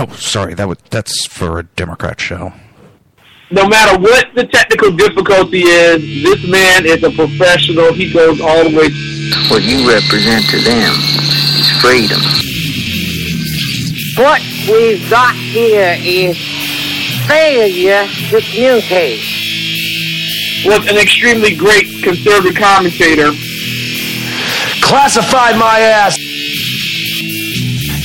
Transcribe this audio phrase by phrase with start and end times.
[0.00, 0.54] Oh, sorry.
[0.54, 2.54] That would that's for a Democrat show.
[3.50, 7.92] no matter what the technical difficulty is, this man is a professional.
[7.92, 8.88] He goes all the way.
[9.50, 10.92] What you represent to them
[11.60, 12.20] is freedom.
[14.16, 16.34] What we've got here is
[17.28, 19.20] failure to communicate.
[20.64, 23.32] Was an extremely great conservative commentator.
[24.80, 26.16] Classify my ass.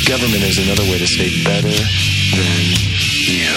[0.08, 2.64] Government is another way to say better than
[3.26, 3.50] you.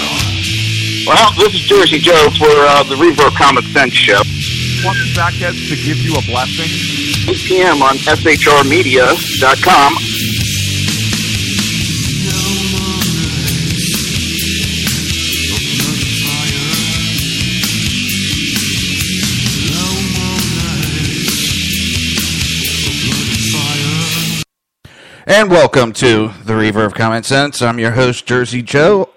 [1.07, 4.23] Well, this is Jersey Joe for uh, the Reverb Common Sense Show.
[4.83, 6.71] Want the Sackheads to give you a blessing?
[7.29, 7.83] 8 p.m.
[7.83, 9.93] on shrmedia.com.
[25.31, 27.61] And welcome to the Reverb of Common Sense.
[27.61, 29.11] I'm your host, Jersey Joe,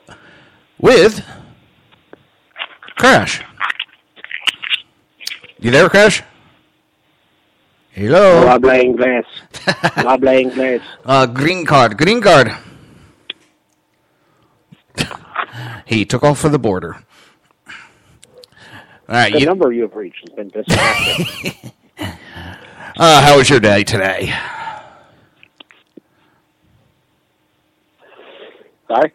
[0.77, 1.25] with
[2.97, 3.41] Crash.
[5.57, 6.21] You there, Crash?
[7.91, 8.45] Hello.
[8.45, 9.23] Habla inglés.
[9.55, 10.81] Habla inglés.
[11.05, 11.97] Uh, green card.
[11.97, 12.57] Green card.
[15.85, 16.97] he took off for the border.
[17.67, 17.73] All
[19.07, 19.31] right.
[19.31, 21.71] The You, number you have reached has been disconnected.
[22.97, 24.33] uh, how was your day today?
[28.91, 29.13] Sorry?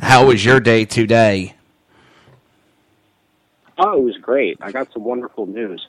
[0.00, 1.54] How was your day today?
[3.78, 4.58] Oh, it was great.
[4.60, 5.86] I got some wonderful news.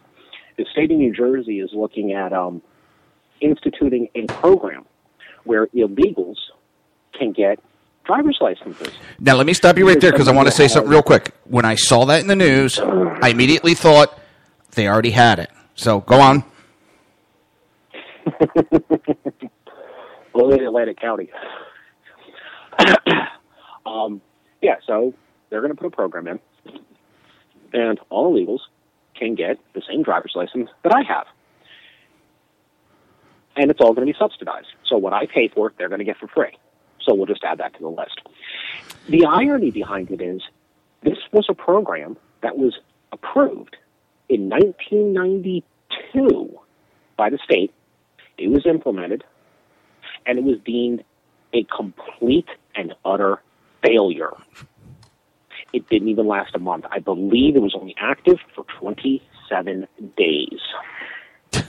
[0.58, 2.62] The state of New Jersey is looking at um,
[3.42, 4.86] instituting a program
[5.44, 6.36] where illegals
[7.18, 7.60] can get
[8.06, 8.94] driver's licenses.
[9.20, 11.34] Now, let me stop you right there because I want to say something real quick.
[11.46, 14.20] When I saw that in the news, I immediately thought
[14.76, 15.50] they already had it.
[15.74, 16.44] So go on.
[20.40, 21.30] Well, in Atlantic County.
[23.86, 24.22] um,
[24.62, 25.14] yeah, so
[25.50, 26.40] they're going to put a program in,
[27.74, 28.60] and all illegals
[29.16, 31.28] can get the same driver's license that I have.
[33.56, 34.68] And it's all going to be subsidized.
[34.86, 36.58] So what I pay for, they're going to get for free.
[37.02, 38.22] So we'll just add that to the list.
[39.10, 40.42] The irony behind it is
[41.02, 42.80] this was a program that was
[43.12, 43.76] approved
[44.30, 46.60] in 1992
[47.18, 47.74] by the state.
[48.38, 49.26] It was implemented,
[50.26, 51.04] and it was deemed
[51.54, 53.42] a complete and utter
[53.84, 54.32] failure.
[55.74, 56.86] It didn't even last a month.
[56.92, 59.88] I believe it was only active for 27
[60.18, 60.60] days.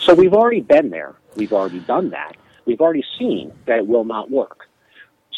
[0.00, 1.16] So we've already been there.
[1.34, 2.36] We've already done that.
[2.66, 4.68] We've already seen that it will not work.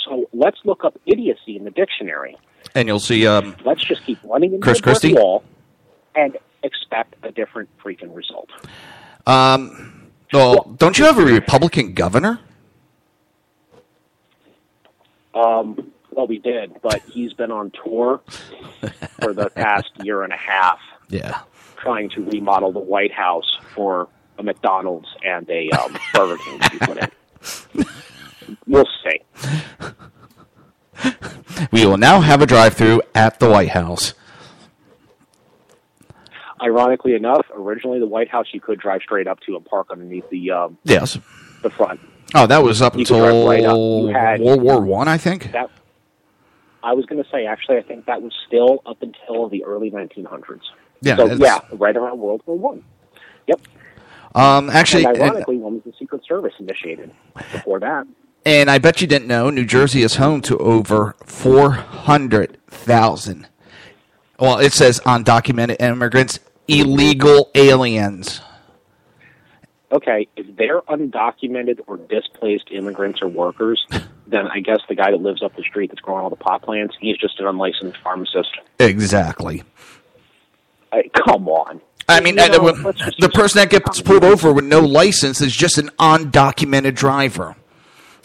[0.05, 2.37] So let's look up idiocy in the dictionary.
[2.75, 5.15] And you'll see um, Let's just keep running into Chris Christie?
[5.15, 5.43] wall
[6.15, 8.51] and expect a different freaking result.
[9.27, 12.39] Um, well, don't you have a Republican governor?
[15.35, 18.21] Um, well, we did, but he's been on tour
[19.21, 21.41] for the past year and a half Yeah.
[21.77, 24.09] trying to remodel the White House for
[24.39, 28.57] a McDonald's and a um, Burger King to be put in.
[28.67, 29.21] We'll see.
[31.73, 34.15] We will now have a drive-through at the White House.
[36.63, 40.29] Ironically enough, originally the White House you could drive straight up to and park underneath
[40.31, 41.19] the um, Yes.
[41.63, 42.01] the front.
[42.35, 44.15] Oh, that was up You until right up.
[44.15, 45.51] Had- World War One, I, think.
[45.53, 45.71] That
[46.83, 49.91] I was going to say actually, I think that was still up until the early
[49.91, 50.61] 1900s.
[51.03, 52.85] Yeah, so yeah, right around World War One.
[53.47, 53.61] Yep.
[54.35, 57.11] Um, actually, and and, ironically, one was the Secret Service initiated
[57.53, 58.07] before that.
[58.47, 63.49] and I bet you didn't know, New Jersey is home to over four hundred thousand.
[64.39, 66.39] Well, it says undocumented immigrants,
[66.69, 68.41] illegal aliens.
[69.93, 73.85] Okay, if they're undocumented or displaced immigrants or workers,
[74.27, 76.63] then I guess the guy that lives up the street that's growing all the pot
[76.63, 78.51] plants, he's just an unlicensed pharmacist.
[78.79, 79.63] Exactly.
[80.93, 81.81] Uh, come on.
[82.09, 85.41] I mean, You know, the, just the person that gets pulled over with no license
[85.41, 87.55] is just an undocumented driver.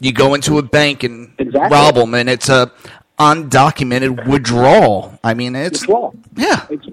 [0.01, 1.69] You go into a bank and Exactly.
[1.71, 2.71] rob them, and it's a
[3.19, 5.17] undocumented withdrawal.
[5.23, 6.15] I mean, it's withdrawal.
[6.35, 6.85] yeah, It's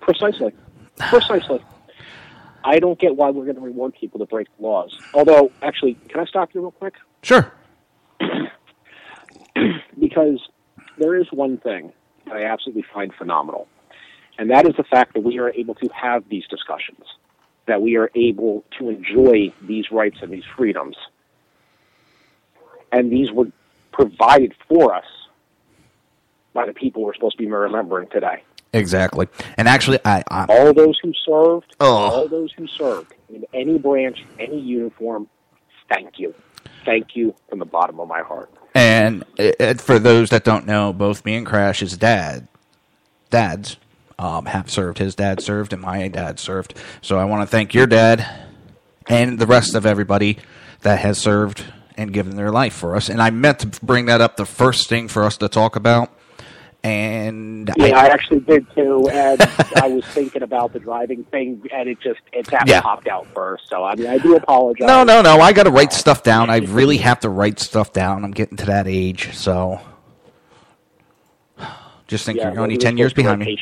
[0.00, 0.52] precisely,
[0.96, 1.60] precisely.
[2.64, 4.96] I don't get why we're going to reward people that break the laws.
[5.14, 6.94] Although, actually, can I stop you real quick?
[7.22, 7.52] sure.
[9.98, 10.40] because
[10.98, 11.92] there is one thing
[12.26, 13.68] that I absolutely find phenomenal,
[14.38, 17.04] and that is the fact that we are able to have these discussions,
[17.66, 20.96] that we are able to enjoy these rights and these freedoms,
[22.92, 23.50] and these were
[23.92, 25.06] provided for us
[26.52, 28.42] by the people we're supposed to be remembering today.
[28.72, 29.28] Exactly.
[29.56, 31.86] And actually, I, I All those who served, Oh.
[31.94, 35.28] all those who served in any branch, any uniform,
[35.88, 36.34] thank you.
[36.84, 38.50] Thank you from the bottom of my heart.
[38.74, 42.46] And uh, for those that don't know, both me and Crash's dad,
[43.30, 43.76] dads,
[44.18, 44.98] um, have served.
[44.98, 46.74] His dad served, and my dad served.
[47.02, 48.26] So I want to thank your dad
[49.06, 50.38] and the rest of everybody
[50.82, 51.64] that has served
[51.96, 53.08] and given their life for us.
[53.08, 56.12] And I meant to bring that up the first thing for us to talk about.
[56.88, 59.40] And Yeah, I actually did too, and
[59.76, 62.80] I was thinking about the driving thing, and it just it that Yeah.
[62.80, 63.68] popped out first.
[63.68, 64.86] So I mean, I do apologize.
[64.86, 65.38] no, no, no.
[65.40, 66.48] I got to write stuff down.
[66.48, 68.24] I really have to write stuff down.
[68.24, 69.80] I'm getting to that age, so
[72.06, 73.58] just think Yeah, you're well, only we ten years behind me.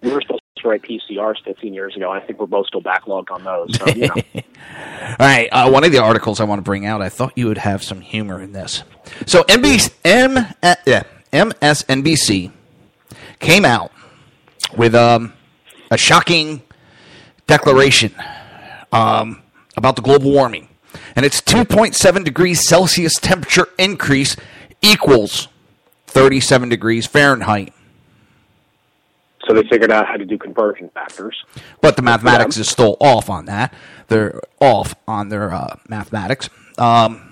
[0.00, 2.10] We were supposed to write PCRs 15 years ago.
[2.10, 3.76] I think we're both still backlogged on those.
[3.78, 4.14] So, you know.
[4.34, 7.00] All right, uh, one of the articles I want to bring out.
[7.02, 8.82] I thought you would have some humor in this.
[9.26, 11.04] So NBC, M, uh, yeah,
[11.34, 12.52] MSNBC
[13.40, 13.90] came out
[14.76, 15.32] with um,
[15.90, 16.62] a shocking
[17.48, 18.14] declaration
[18.92, 19.42] um,
[19.76, 20.68] about the global warming,
[21.16, 24.36] and it's 2.7 degrees Celsius temperature increase
[24.80, 25.48] equals
[26.06, 27.72] 37 degrees Fahrenheit.
[29.48, 31.44] so they figured out how to do conversion factors.
[31.80, 33.74] But the mathematics is still off on that.
[34.06, 36.48] They're off on their uh, mathematics.
[36.78, 37.30] Um,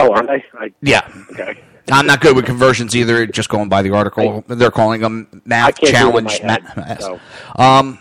[0.00, 0.44] Oh, aren't they?
[0.56, 1.08] I, yeah.
[1.32, 1.60] okay.
[1.90, 3.26] I'm not good with conversions either.
[3.26, 6.28] Just going by the article, they're calling them math challenge.
[6.28, 7.20] do it in my head, math- so.
[7.56, 7.98] Um,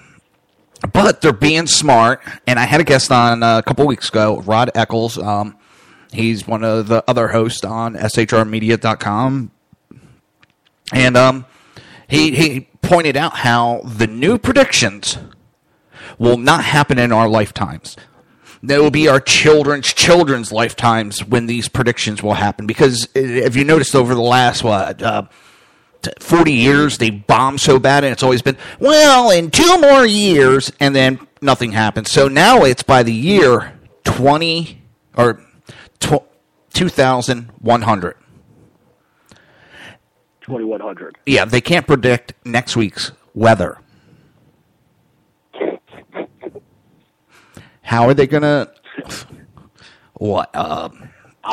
[0.94, 2.22] but they're being smart.
[2.45, 5.18] And I had a guest on a couple weeks ago, Rod Eccles.
[5.18, 5.57] Um,
[6.12, 9.51] he's one of the other hosts on shrmedia.com.
[10.94, 11.45] And um,
[12.07, 15.18] he he pointed out how the new predictions
[16.18, 17.98] will not happen in our lifetimes.
[18.63, 22.65] There will be our children's children's lifetimes when these predictions will happen.
[22.65, 25.24] Because if you noticed over the last what uh,
[26.19, 30.71] forty years, they bombed so bad, and it's always been well in two more years,
[30.80, 32.12] and then nothing happens.
[32.12, 34.81] So now it's by the year twenty
[35.15, 35.42] or
[36.00, 36.24] tw-
[36.74, 38.15] two thousand one hundred.
[40.42, 41.18] 2100.
[41.25, 43.80] Yeah, they can't predict next week's weather.
[47.88, 48.69] How are they going to?
[50.16, 50.50] What?
[50.54, 50.89] Uh,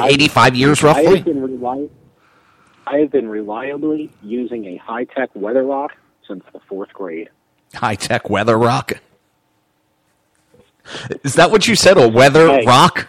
[0.03, 1.17] Eighty-five years, I roughly.
[1.19, 1.89] have been reli-
[2.89, 5.93] I have been reliably using a high tech weather rock
[6.27, 7.29] since the fourth grade.
[7.75, 8.95] High-tech weather rock.
[11.23, 11.97] Is that what you said?
[11.99, 12.65] A weather Hey.
[12.67, 13.07] rock?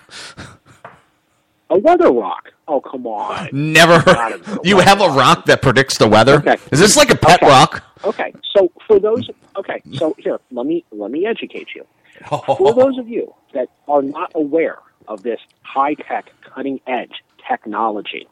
[1.71, 2.51] A weather rock.
[2.67, 3.49] Oh come on.
[3.51, 3.99] Never.
[3.99, 4.43] Heard.
[4.63, 6.35] You have a rock that predicts the weather.
[6.35, 6.57] Okay.
[6.71, 7.47] Is this like a pet Okay.
[7.51, 7.83] rock?
[8.03, 11.83] Okay, so for those, okay, so here, let me let me educate you.
[12.29, 18.27] For those of you that are not aware of this high tech, cutting edge technology,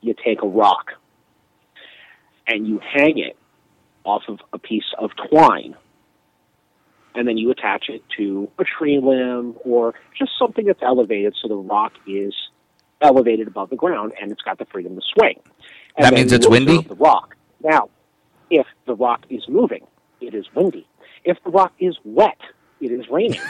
[0.00, 0.92] you take a rock
[2.46, 3.36] and you hang it
[4.04, 5.74] off of a piece of twine,
[7.14, 11.48] and then you attach it to a tree limb or just something that's elevated so
[11.48, 12.34] the rock is
[13.00, 15.40] elevated above the ground and it's got the freedom to swing.
[15.96, 16.82] And That means it's windy?
[16.82, 17.36] The rock.
[17.62, 17.88] Now,
[18.50, 19.86] if the rock is moving,
[20.20, 20.86] it is windy.
[21.24, 22.38] If the rock is wet,
[22.80, 23.40] it is raining.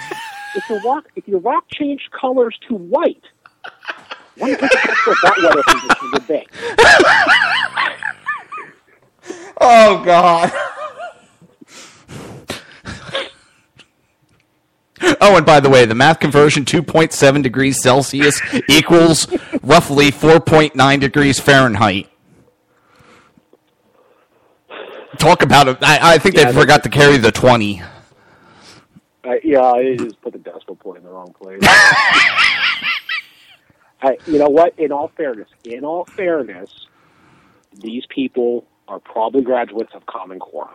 [0.54, 3.22] if the rock if your rock changed colors to white,
[4.36, 4.70] wonder what
[5.22, 6.46] that weather condition would be.
[9.60, 10.52] Oh God.
[15.20, 19.26] Oh, and by the way, the math conversion 2.7 degrees Celsius equals
[19.62, 22.08] roughly 4.9 degrees Fahrenheit.
[25.18, 25.78] Talk about it.
[25.82, 27.82] I, I think Yeah, they forgot to carry the 20.
[29.26, 31.58] Uh, yeah, I just put the decimal point in the wrong place.
[34.02, 34.78] I, you know what?
[34.78, 36.70] In all fairness, in all fairness,
[37.80, 40.70] these people are probably graduates of Common Core.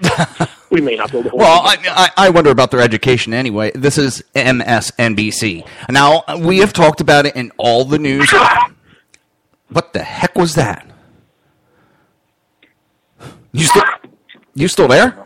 [0.70, 3.70] we may not be able to Well, I, I, I wonder about their education anyway.
[3.72, 5.64] This is MSNBC.
[5.90, 8.32] Now, we have talked about it in all the news.
[9.70, 10.86] What the heck was that?
[13.50, 13.82] You still,
[14.54, 15.23] you still there?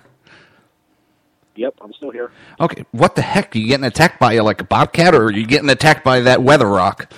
[1.59, 2.31] Yep, I'm still here.
[2.61, 3.55] Okay, what the heck?
[3.55, 6.41] Are you getting attacked by like a bobcat, or are you getting attacked by that
[6.41, 7.13] weather rock?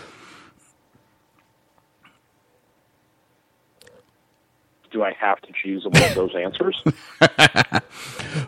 [4.91, 6.83] Do I have to choose one of those answers?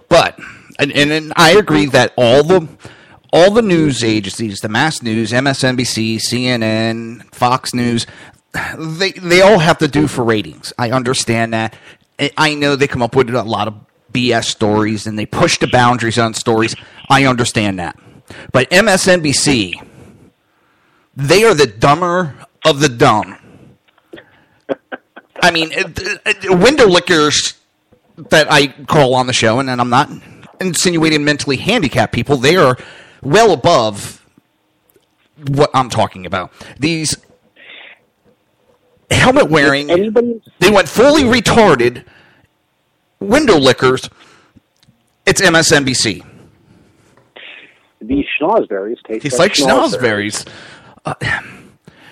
[0.08, 0.38] But
[0.78, 2.68] and, and, and I agree that all the
[3.32, 8.06] all the news agencies, the mass news, MSNBC, CNN, Fox News,
[8.76, 10.72] they they all have to do for ratings.
[10.78, 11.75] I understand that.
[12.20, 13.75] I- I know they come up with a lot of
[14.12, 16.75] BS stories and they push the boundaries on stories.
[17.09, 17.99] I understand that.
[18.52, 19.75] But MSNBC,
[21.16, 23.38] they are the dumber of the dumb.
[25.42, 25.71] I mean,
[26.45, 27.54] window lickers
[28.31, 30.11] that I call on the show, and, and I'm not
[30.61, 32.37] insinuating mentally handicapped people.
[32.37, 32.76] They are
[33.23, 34.25] well above
[35.49, 36.52] what I'm talking about.
[36.78, 37.16] These
[39.11, 42.04] helmet wearing, they went fully retarded
[43.23, 44.09] window lickers.
[45.26, 46.25] It's MSNBC.
[48.00, 50.49] These schnozberries taste It's like schnozberries.
[51.05, 51.14] Uh,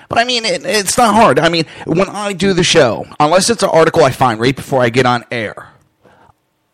[0.08, 1.38] but I mean, it, it's not hard.
[1.38, 4.82] I mean, when I do the show, unless it's an article I find right before
[4.82, 5.68] I get on air,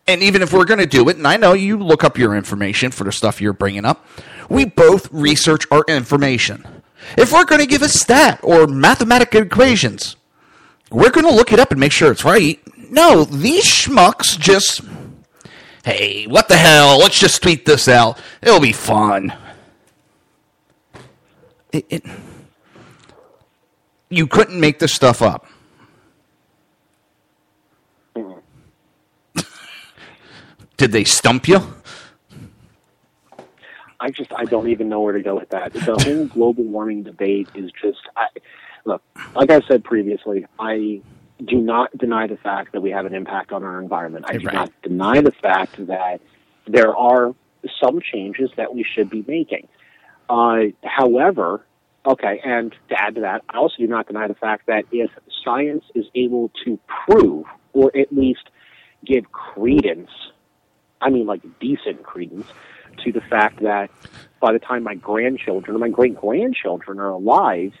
[0.07, 2.35] and even if we're going to do it, and I know you look up your
[2.35, 4.05] information for the stuff you're bringing up,
[4.49, 6.65] we both research our information.
[7.17, 10.15] If we're going to give a stat or mathematical equations,
[10.89, 12.59] we're going to look it up and make sure it's right.
[12.89, 14.81] No, these schmucks just,
[15.83, 16.99] hey, what the hell?
[16.99, 18.19] Let's just tweet this out.
[18.41, 19.33] It'll be fun.
[21.71, 22.03] It, it,
[24.09, 25.45] you couldn't make this stuff up.
[30.77, 31.61] Did they stump you?
[33.99, 35.73] I just I don't even know where to go with that.
[35.73, 38.27] The whole global warming debate is just I,
[38.85, 39.01] look.
[39.35, 41.01] Like I said previously, I
[41.43, 44.25] do not deny the fact that we have an impact on our environment.
[44.27, 44.53] I do Right.
[44.53, 46.21] not deny the fact that
[46.65, 47.35] there are
[47.81, 49.67] some changes that we should be making.
[50.29, 51.65] Uh, however,
[52.05, 55.11] okay, and to add to that, I also do not deny the fact that if
[55.43, 58.49] science is able to prove, or at least
[59.05, 60.09] give credence,
[61.01, 62.47] I mean like decent credence,
[63.03, 63.91] to the fact that
[64.39, 67.73] by the time my grandchildren or my great grandchildren are alive,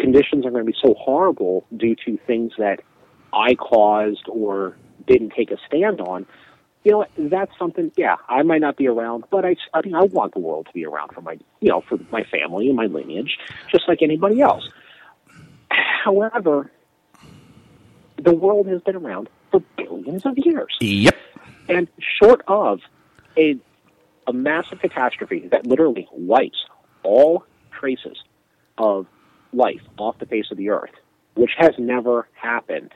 [0.00, 2.80] conditions are going to be so horrible due to things that
[3.32, 4.76] I caused or
[5.06, 6.26] didn't take a stand on.
[6.82, 7.92] You know, that's something.
[7.96, 10.72] Yeah, I might not be around, but I, I mean, I want the world to
[10.72, 13.38] be around for my, you know, for my family and my lineage,
[13.70, 14.66] just like anybody else.
[15.68, 16.70] However,
[18.16, 20.74] the world has been around for billions of years.
[20.80, 21.16] Yep.
[21.68, 22.80] And short of
[23.36, 23.58] a,
[24.26, 26.64] a massive catastrophe that literally wipes
[27.02, 28.16] all traces
[28.78, 29.06] of
[29.52, 30.90] life off the face of the earth,
[31.34, 32.92] which has never happened.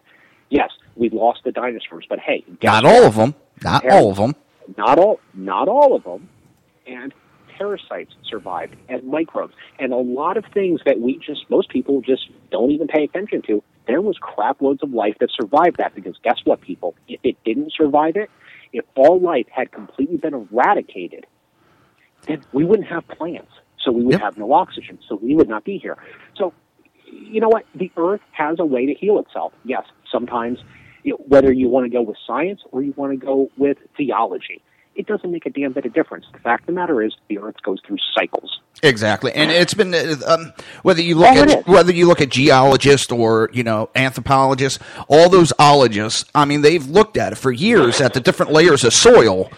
[0.50, 3.34] Yes, we lost the dinosaurs, but hey, Not all of them.
[3.62, 4.34] Not all of them.
[4.76, 6.28] Not all, not all of them.
[6.87, 7.12] And
[7.58, 12.28] parasites survived, and microbes, and a lot of things that we just most people just
[12.50, 13.62] don't even pay attention to.
[13.87, 16.94] There was crap loads of life that survived that because guess what, people?
[17.06, 18.30] If it didn't survive it,
[18.73, 21.26] if all life had completely been eradicated,
[22.26, 23.52] then we wouldn't have plants.
[23.85, 24.21] So we would Yep.
[24.23, 24.99] have no oxygen.
[25.09, 25.97] So we would not be here.
[26.37, 26.53] So
[27.07, 27.64] you know what?
[27.75, 29.53] The Earth has a way to heal itself.
[29.64, 30.59] Yes, sometimes,
[31.05, 33.76] you know, whether you want to go with science or you want to go with
[33.97, 34.62] theology,
[34.97, 36.25] it doesn't make a damn bit of difference.
[36.33, 38.61] The fact of the matter is, the Earth goes through cycles.
[38.83, 42.31] Exactly, and it's been uh, um, whether you look Oh, at whether you look at
[42.31, 46.25] geologists or you know anthropologists, all those ologists.
[46.35, 49.50] I mean, they've looked at it for years at the different layers of soil,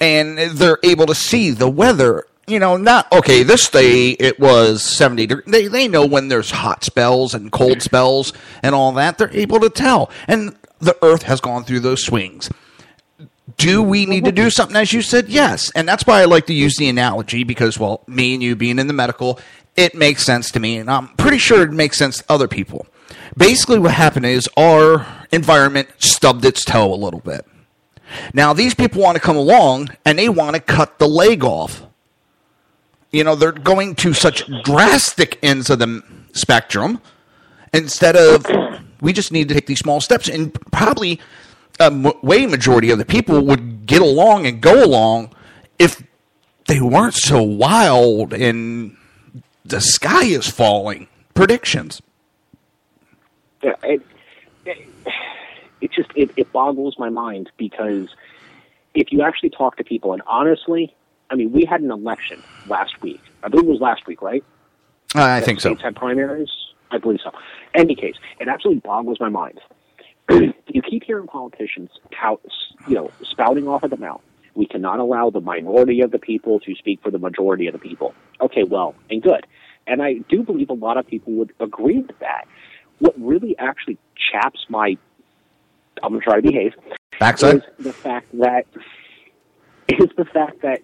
[0.00, 2.24] and they're able to see the weather.
[2.50, 3.44] You know, not okay.
[3.44, 5.26] This day it was seventy.
[5.26, 9.18] They they know when there's hot spells and cold spells and all that.
[9.18, 12.50] They're able to tell, and the Earth has gone through those swings.
[13.56, 14.76] Do we need to do something?
[14.76, 15.70] As you said, yes.
[15.76, 18.78] And that's why I like to use the analogy because, well, me and you being
[18.78, 19.38] in the medical,
[19.76, 20.78] it makes sense to me.
[20.78, 22.86] And I'm pretty sure it makes sense to other people.
[23.36, 27.46] Basically, what happened is our environment stubbed its toe a little bit.
[28.34, 31.82] Now, these people want to come along and they want to cut the leg off.
[33.10, 36.02] You know, they're going to such drastic ends of the
[36.32, 37.00] spectrum
[37.72, 38.46] instead of
[39.00, 41.20] we just need to take these small steps and probably
[41.80, 45.34] a m- way majority of the people would get along and go along
[45.78, 46.02] if
[46.66, 48.96] they weren't so wild and
[49.64, 51.08] the sky is falling.
[51.34, 52.02] Predictions.
[53.62, 54.02] Yeah, it,
[54.66, 54.88] it,
[55.80, 58.08] it just it, it boggles my mind because
[58.94, 60.94] if you actually talk to people, and honestly,
[61.30, 63.20] I mean, we had an election last week.
[63.42, 64.44] I believe it was last week, right?
[65.14, 65.70] Uh, I That think so.
[65.70, 66.50] States had primaries.
[66.90, 67.30] I believe so.
[67.74, 69.60] Any case, it absolutely boggles my mind.
[70.30, 72.40] you keep hearing politicians tout,
[72.88, 74.20] you know, spouting off at the mouth.
[74.54, 77.78] We cannot allow the minority of the people to speak for the majority of the
[77.78, 78.12] people.
[78.40, 79.46] Okay, well, and good.
[79.86, 82.46] And I do believe a lot of people would agree with that.
[82.98, 83.98] What really actually
[84.32, 84.96] chaps my,
[86.02, 86.74] I'm going to try to behave,
[87.20, 87.56] Backside?
[87.56, 88.66] is the fact that
[89.88, 90.80] is the fact that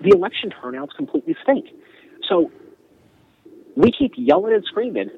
[0.00, 1.66] the election turnouts completely stink.
[2.28, 2.50] So
[3.76, 5.10] we keep yelling and screaming.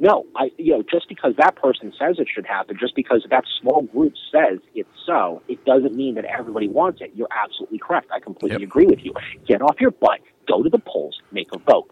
[0.00, 3.44] No, I you know just because that person says it should happen, just because that
[3.60, 7.12] small group says it's so, it doesn't mean that everybody wants it.
[7.14, 8.10] You're absolutely correct.
[8.12, 8.68] I completely Yep.
[8.68, 9.12] agree with you.
[9.46, 11.90] Get off your butt, go to the polls, make a vote.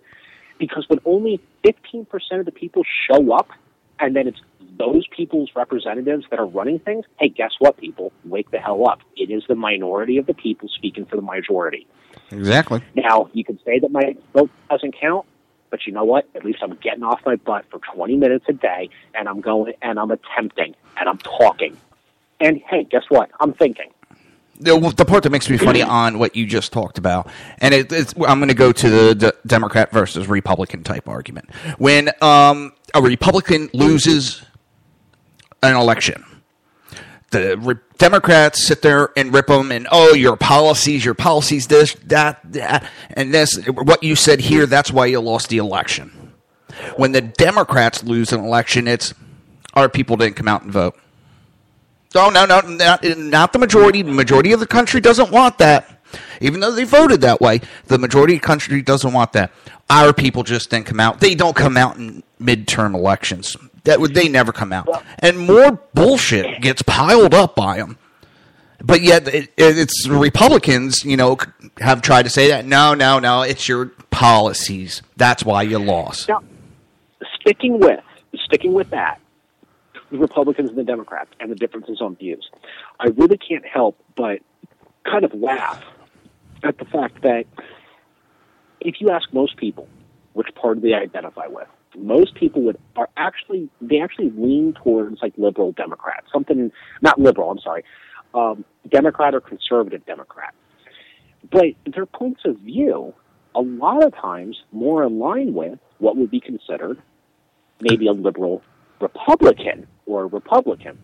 [0.59, 2.07] Because when only 15%
[2.39, 3.49] of the people show up,
[4.01, 4.41] and then it's
[4.79, 8.13] those people's representatives that are running things, hey, guess what, people?
[8.25, 9.01] Wake the hell up.
[9.17, 11.87] It is the minority of the people speaking for the majority.
[12.33, 12.83] Exactly.
[12.95, 15.27] Now, you can say that my vote doesn't count,
[15.71, 16.27] but you know what?
[16.35, 19.75] At least I'm getting off my butt for 20 minutes a day, and I'm going
[19.83, 21.77] and I'm attempting and I'm talking.
[22.41, 23.31] And hey, guess what?
[23.41, 23.91] I'm thinking.
[24.59, 27.93] the, the part that makes me funny on what you just talked about, and it,
[27.93, 31.51] it's, I'm going to go to the d- Democrat versus Republican type argument.
[31.79, 34.43] When um, a Republican loses
[35.63, 36.25] an election,
[37.33, 41.95] the re- Democrats sit there and rip them, and oh, your policies, your policies, this,
[42.05, 43.57] that, that, and this.
[43.67, 46.33] What you said here, that's why you lost the election.
[46.97, 49.15] When the Democrats lose an election, it's
[49.75, 50.99] our people didn't come out and vote.
[52.15, 54.03] Oh no, no, not, not the majority.
[54.03, 56.02] The majority of the country doesn't want that.
[56.41, 59.53] Even though they voted that way, the majority of the country doesn't want that.
[59.91, 61.21] Our people just didn't come out.
[61.21, 63.57] They don't come out in midterm elections.
[63.85, 64.89] That would they never come out,
[65.19, 67.99] and more bullshit gets piled up by them.
[68.83, 71.37] But yet, it, it's Republicans, you know,
[71.79, 72.65] have tried to say that.
[72.65, 73.43] No, no, no.
[73.43, 75.03] It's your policies.
[75.17, 76.29] That's why you lost.
[76.29, 76.43] Now,
[77.41, 78.01] sticking with
[78.45, 79.21] sticking with that,
[80.11, 82.49] the Republicans and the Democrats and the differences on views,
[83.01, 84.41] I really can't help but
[85.05, 85.83] kind of laugh
[86.63, 87.45] at the fact that
[88.81, 89.89] if you ask most people
[90.33, 95.35] which party they identify with, most people would are actually they actually lean towards like
[95.37, 97.51] liberal Democrat, something not liberal.
[97.51, 97.85] I'm sorry,
[98.35, 100.55] um, Democrat or conservative Democrat.
[101.51, 103.13] But their points of view,
[103.55, 107.01] a lot of times, more in line with what would be considered
[107.81, 108.63] maybe a liberal
[109.01, 110.99] Republican or a Republican,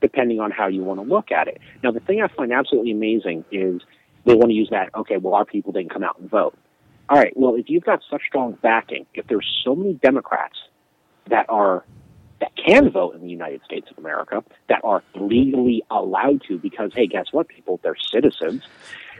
[0.00, 1.60] depending on how you want to look at it.
[1.82, 3.82] Now, the thing I find absolutely amazing is
[4.24, 4.90] they want to use that.
[4.94, 6.56] Okay, well, our people didn't come out and vote.
[7.08, 10.56] All right, well, if you've got such strong backing, if there's so many Democrats
[11.28, 11.84] that are
[12.40, 16.90] that can vote in the United States of America, that are legally allowed to, because
[16.94, 18.62] hey, guess what, people, they're citizens.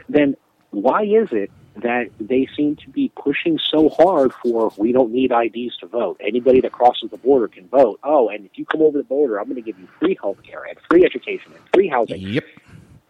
[0.09, 0.35] Then
[0.71, 5.31] why is it that they seem to be pushing so hard for we don't need
[5.31, 6.19] IDs to vote?
[6.19, 7.99] Anybody that crosses the border can vote.
[8.03, 10.39] Oh, and if you come over the border, I'm going to give you free health
[10.47, 12.43] care and free education and free housing Yep.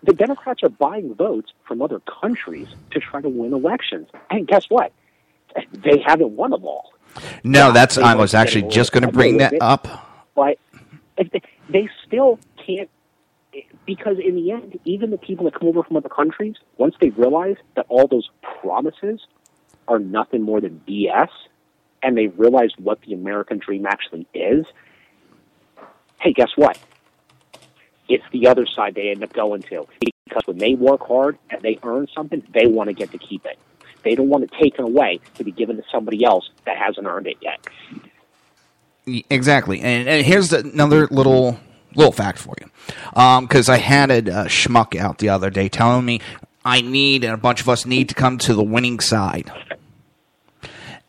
[0.06, 4.08] The Democrats are buying votes from other countries to try to win elections.
[4.30, 4.92] And guess what?
[5.72, 6.94] They haven't won them all.
[7.44, 7.98] No, that's.
[7.98, 9.62] I was actually just going to bring that bit.
[9.62, 9.88] up.
[10.36, 10.58] But
[11.18, 12.90] they still can't,
[13.86, 17.12] because in the end, even the people that come over from other countries, once they
[17.12, 18.30] realize that all those
[18.62, 19.26] promises
[19.88, 21.30] are nothing more than BS,
[22.04, 24.66] and they realize what the American dream actually is,
[26.20, 26.78] hey, guess what?
[28.08, 29.88] It's the other side they end up going to.
[30.00, 33.46] Because when they work hard and they earn something, they want to get to keep
[33.46, 33.58] it.
[34.04, 37.28] They don't want it taken away to be given to somebody else that hasn't earned
[37.28, 37.66] it yet.
[39.30, 41.60] Exactly, and, and here's another little
[41.94, 42.68] little fact for you,
[43.42, 46.22] because I had a uh, schmuck out the other day telling me
[46.66, 49.52] I need and a bunch of us need to come to the winning side,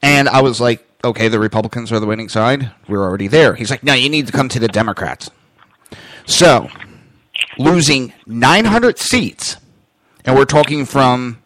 [0.03, 2.71] and I was like, okay, the Republicans are the winning side.
[2.87, 3.55] We're already there.
[3.55, 5.31] He's like, no, you need to come to the Democrats.
[6.27, 6.69] So,
[7.59, 9.57] losing 900 seats,
[10.25, 11.43] and we're talking from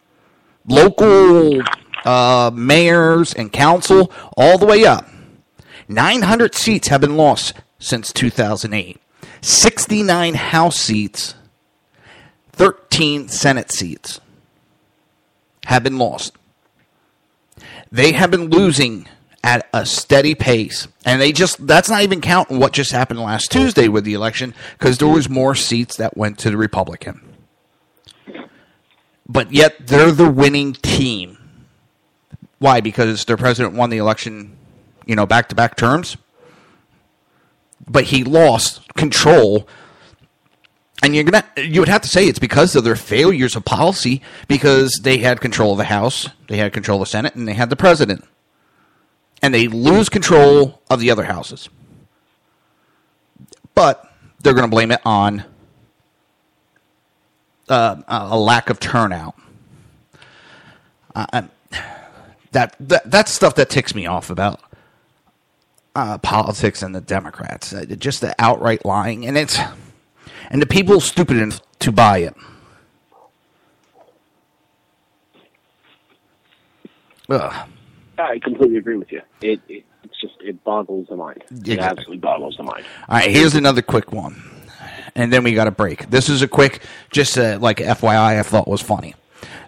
[0.66, 1.62] local
[2.05, 5.07] uh, mayors and council all the way up.
[5.88, 9.00] 900 seats have been lost since 2008.
[9.40, 11.35] 69 House seats,
[12.53, 14.20] 13 Senate seats
[15.66, 16.37] have been lost.
[17.90, 19.09] They have been losing
[19.42, 20.87] at a steady pace.
[21.05, 24.55] And they just, that's not even counting what just happened last Tuesday with the election,
[24.79, 27.22] because there was more seats that went to the Republican.
[29.26, 31.38] But yet they're the winning team.
[32.59, 32.81] Why?
[32.81, 34.57] Because their president won the election,
[35.07, 36.16] you know, back to back terms.
[37.90, 39.68] but he lost control.
[41.03, 44.22] And you're gonna, you would have to say it's because of their failures of policy,
[44.48, 47.55] because they had control of the House, they had control of the Senate, and they
[47.55, 48.24] had the president,
[49.42, 51.68] and they lose control of the other houses.
[53.74, 55.44] But they're going to blame it on
[57.68, 59.35] uh, a lack of turnout.
[61.14, 61.42] Uh,
[62.53, 64.61] that, that that's stuff that ticks me off about
[65.94, 67.72] uh, politics and the Democrats.
[67.72, 69.59] Uh, just the outright lying, and it's
[70.50, 72.35] and the people stupid enough to buy it.
[77.29, 77.68] Ugh.
[78.24, 79.22] I completely agree with you.
[79.40, 81.44] It, it it's just it boggles the mind.
[81.64, 82.85] It absolutely boggles the mind.
[83.09, 84.42] All right, here's another quick one,
[85.14, 86.11] and then we got a break.
[86.11, 89.14] This is a quick, just uh, like FYI, I thought was funny.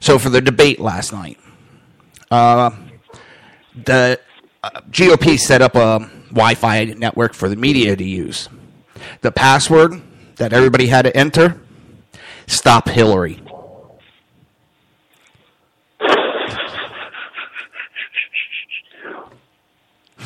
[0.01, 1.39] So for the debate last night,
[2.31, 2.71] uh,
[3.75, 4.21] the
[4.63, 8.49] uh, GOP set up a Wi-Fi network for the media to use.
[9.21, 10.01] The password
[10.37, 11.61] that everybody had to enter:
[12.47, 13.41] "Stop Hillary."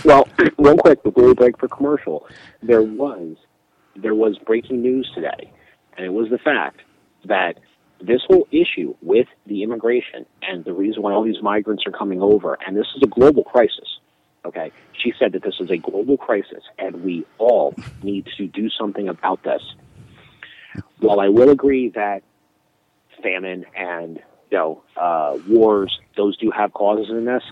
[0.04, 0.28] Well,
[0.58, 2.26] real quick before we break for commercial,
[2.62, 3.36] there was
[3.94, 5.50] there was breaking news today,
[5.96, 6.80] and it was the fact
[7.24, 7.58] that
[8.00, 12.20] this whole issue with the immigration and the reason why all these migrants are coming
[12.20, 13.98] over, and this is a global crisis.
[14.44, 18.68] Okay, she said that this is a global crisis, and we all need to do
[18.70, 19.62] something about this.
[20.98, 22.22] While I will agree that
[23.22, 27.42] famine and you know uh, wars, those do have causes in this.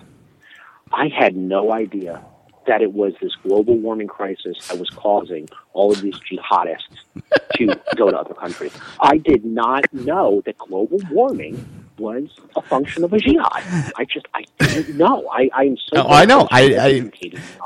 [0.93, 2.23] I had no idea
[2.67, 6.99] that it was this global warming crisis that was causing all of these jihadists
[7.55, 8.73] to go to other countries.
[9.01, 11.65] I did not know that global warming
[11.99, 13.93] was a function of a jihad.
[13.97, 15.29] I just I didn't know.
[15.31, 16.03] I I am so.
[16.03, 16.49] Oh, I know.
[16.51, 17.11] I, I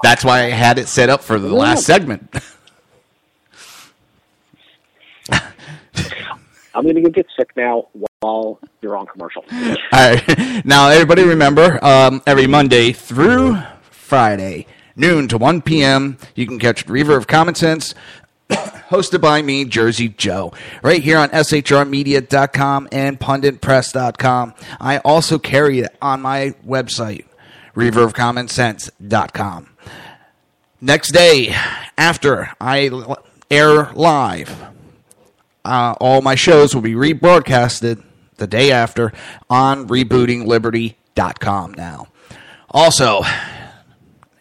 [0.02, 2.34] that's why I had it set up for the last segment.
[6.78, 7.88] I'm going to go get sick now
[8.20, 9.44] while you're on commercial.
[9.50, 10.24] All right.
[10.64, 13.56] Now, everybody remember, um, every Monday through
[13.90, 14.66] Friday,
[14.98, 17.94] noon to 1 p.m., you can catch Reaver of Common Sense,
[18.50, 24.54] hosted by me, Jersey Joe, right here on shrmedia.com and punditpress.com.
[24.80, 27.26] I also carry it on my website,
[27.74, 29.68] reaverofcommonsense.com.
[30.80, 31.54] Next day,
[31.96, 33.16] after I
[33.50, 34.64] air live,
[35.64, 38.02] uh, all my shows will be rebroadcasted
[38.36, 39.12] the day after
[39.50, 42.06] on rebootingliberty.com now.
[42.70, 43.22] Also,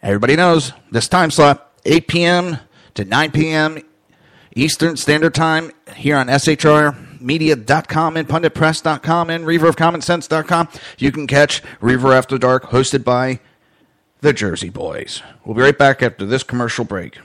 [0.08, 2.58] everybody knows this time slot, 8 p.m.
[2.94, 3.78] to 9 p.m.
[4.56, 10.68] Eastern Standard Time here on shrmedia.com and punditpress.com and reverofcommonsense.com.
[10.96, 13.40] You can catch Reaver After Dark hosted by
[14.22, 15.22] the Jersey Boys.
[15.44, 17.18] We'll be right back after this commercial break.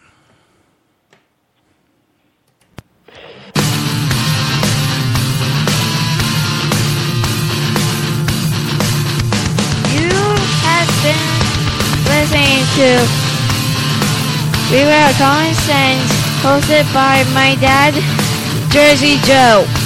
[9.94, 11.33] You have been
[12.34, 12.98] listening to
[14.70, 17.94] Beware of Common Sense, hosted by my dad,
[18.72, 19.83] Jersey Joe.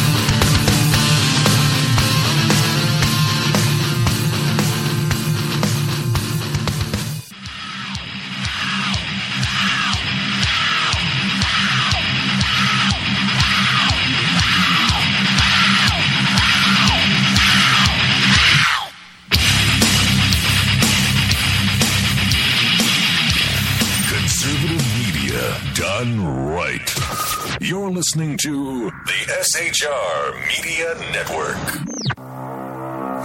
[25.98, 27.58] Done right.
[27.60, 31.58] You're listening to the SHR Media Network.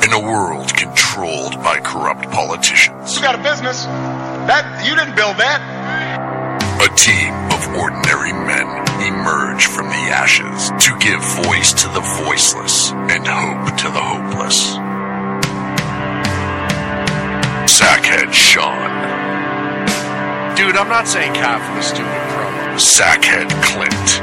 [0.04, 3.84] In a world controlled by corrupt politicians, You got a business.
[3.84, 5.60] That you didn't build that.
[6.80, 8.66] a team of ordinary men
[9.06, 14.76] emerge from the ashes to give voice to the voiceless and hope to the hopeless.
[17.68, 18.90] Sackhead Sean.
[20.56, 22.31] Dude, I'm not saying calf for the stupid.
[22.76, 24.20] Sackhead Clint.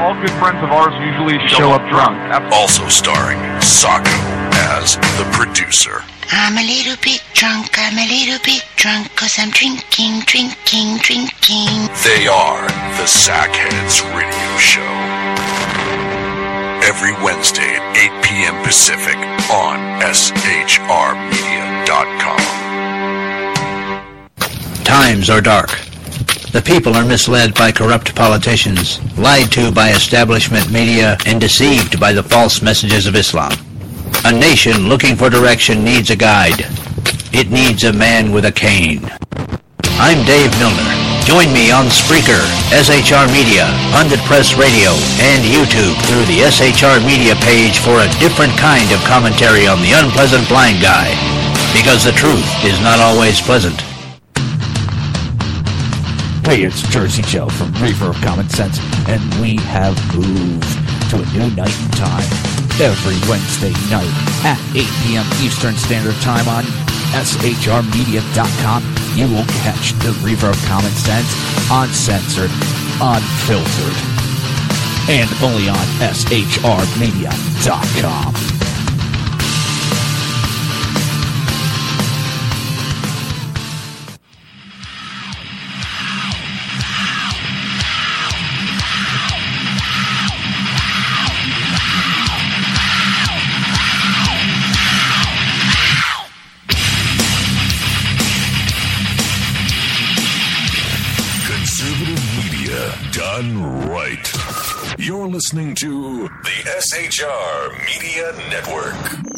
[0.00, 2.18] All good friends of ours usually show, up drunk.
[2.52, 4.10] Also starring Sako
[4.74, 6.02] as the producer.
[6.30, 11.88] I'm a little bit drunk, I'm a little bit drunk, cause I'm drinking, drinking, drinking.
[12.02, 14.94] They are the Sackheads Radio Show.
[16.82, 18.62] Every Wednesday at 8 p.m.
[18.64, 19.16] Pacific
[19.50, 22.40] on SHRmedia.com.
[24.84, 25.70] Times are dark.
[26.54, 32.12] The people are misled by corrupt politicians, lied to by establishment media, and deceived by
[32.12, 33.50] the false messages of Islam.
[34.24, 36.62] A nation looking for direction needs a guide.
[37.34, 39.02] It needs a man with a cane.
[39.98, 40.94] I'm Dave Milner.
[41.26, 44.94] Join me on Spreaker, SHR Media, Pundit Press Radio,
[45.26, 49.98] and YouTube through the SHR Media page for a different kind of commentary on the
[49.98, 51.10] unpleasant blind guy.
[51.74, 53.82] Because the truth is not always pleasant.
[56.44, 58.78] Hey, it's Jersey Joe from Reverb Common Sense,
[59.08, 60.68] and we have moved
[61.08, 62.28] to a new night and time
[62.84, 64.12] every Wednesday night
[64.44, 65.24] at 8 p.m.
[65.40, 66.64] Eastern Standard Time on
[67.16, 68.84] SHRmedia.com.
[69.16, 71.32] You will catch the Reverb Common Sense
[71.72, 72.52] uncensored,
[73.00, 73.96] unfiltered,
[75.08, 78.53] and only on SHRmedia.com.
[105.34, 109.33] listening to the SHR Media Network.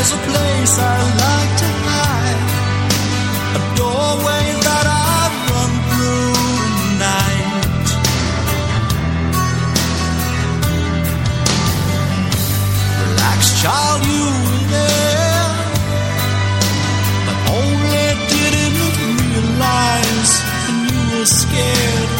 [0.00, 2.40] There's a place I like to hide,
[3.52, 6.32] a doorway that I've run through
[6.80, 7.88] tonight.
[13.04, 14.24] Relax, child, you
[14.72, 15.52] there,
[17.26, 20.32] but only didn't realize
[20.88, 22.10] you were scared.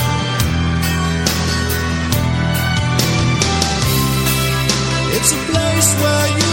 [5.16, 6.49] It's a place where you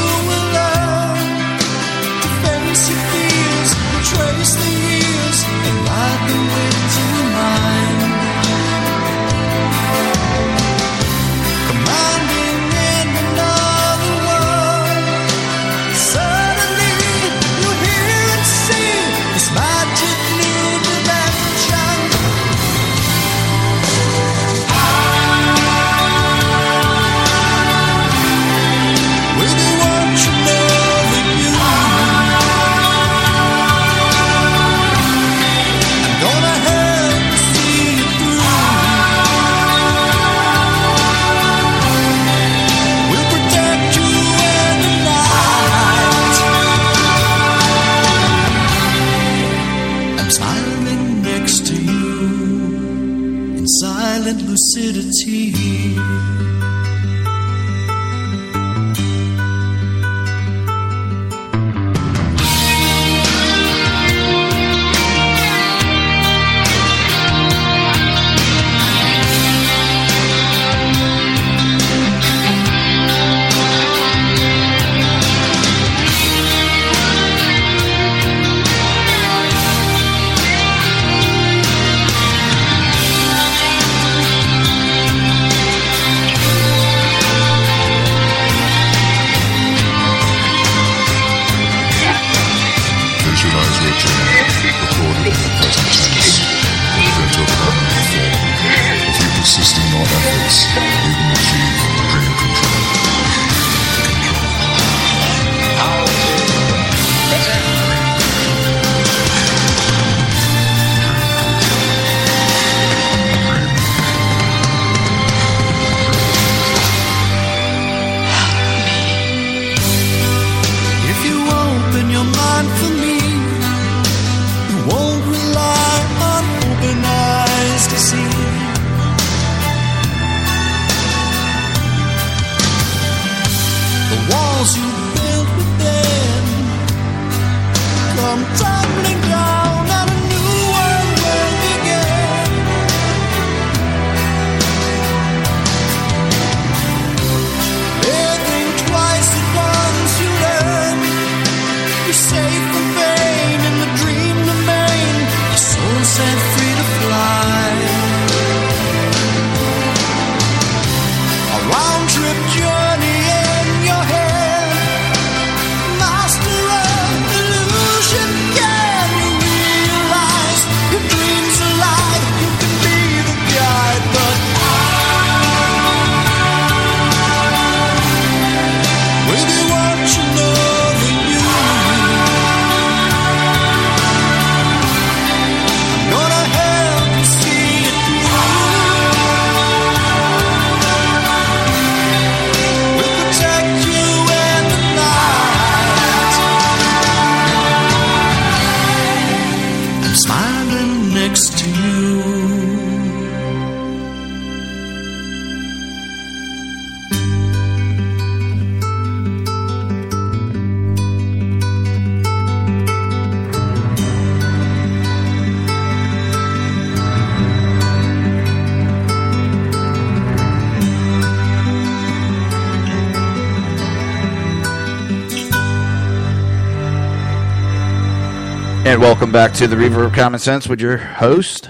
[229.07, 231.69] welcome back to the Reverb Common Sense with your host,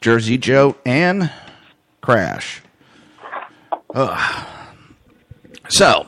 [0.00, 1.32] Jersey Joe and
[2.00, 2.62] Crash.
[3.92, 4.46] Ugh.
[5.68, 6.06] So,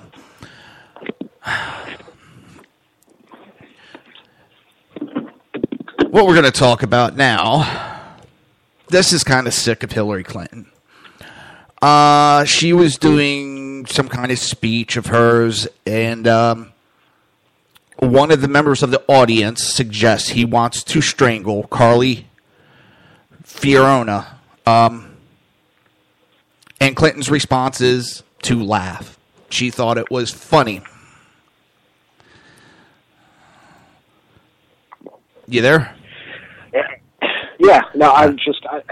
[6.10, 8.14] what we're going to talk about now,
[8.86, 10.70] this is kind of sick of Hillary Clinton.
[11.82, 16.72] Uh, she was doing some kind of speech of hers, and um,
[17.98, 22.26] one of the members of the audience suggests he wants to strangle Carly
[23.42, 24.26] Fiorina.
[24.66, 25.16] Um,
[26.80, 29.18] and Clinton's response is to laugh.
[29.50, 30.82] She thought it was funny.
[35.46, 35.94] You there?
[37.58, 38.82] Yeah, no, I'm just I,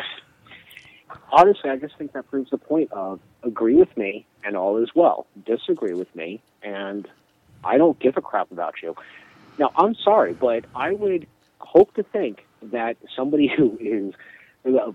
[1.30, 4.90] honestly, I just think that proves the point of agree with me and all is
[4.94, 5.26] well.
[5.44, 7.08] Disagree with me and
[7.64, 8.94] I don't give a crap about you.
[9.58, 11.26] Now, I'm sorry, but I would
[11.60, 14.14] hope to think that somebody who is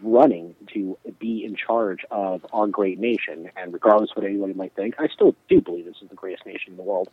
[0.03, 4.73] running to be in charge of our great nation, and regardless of what anybody might
[4.75, 7.09] think, I still do believe this is the greatest nation in the world.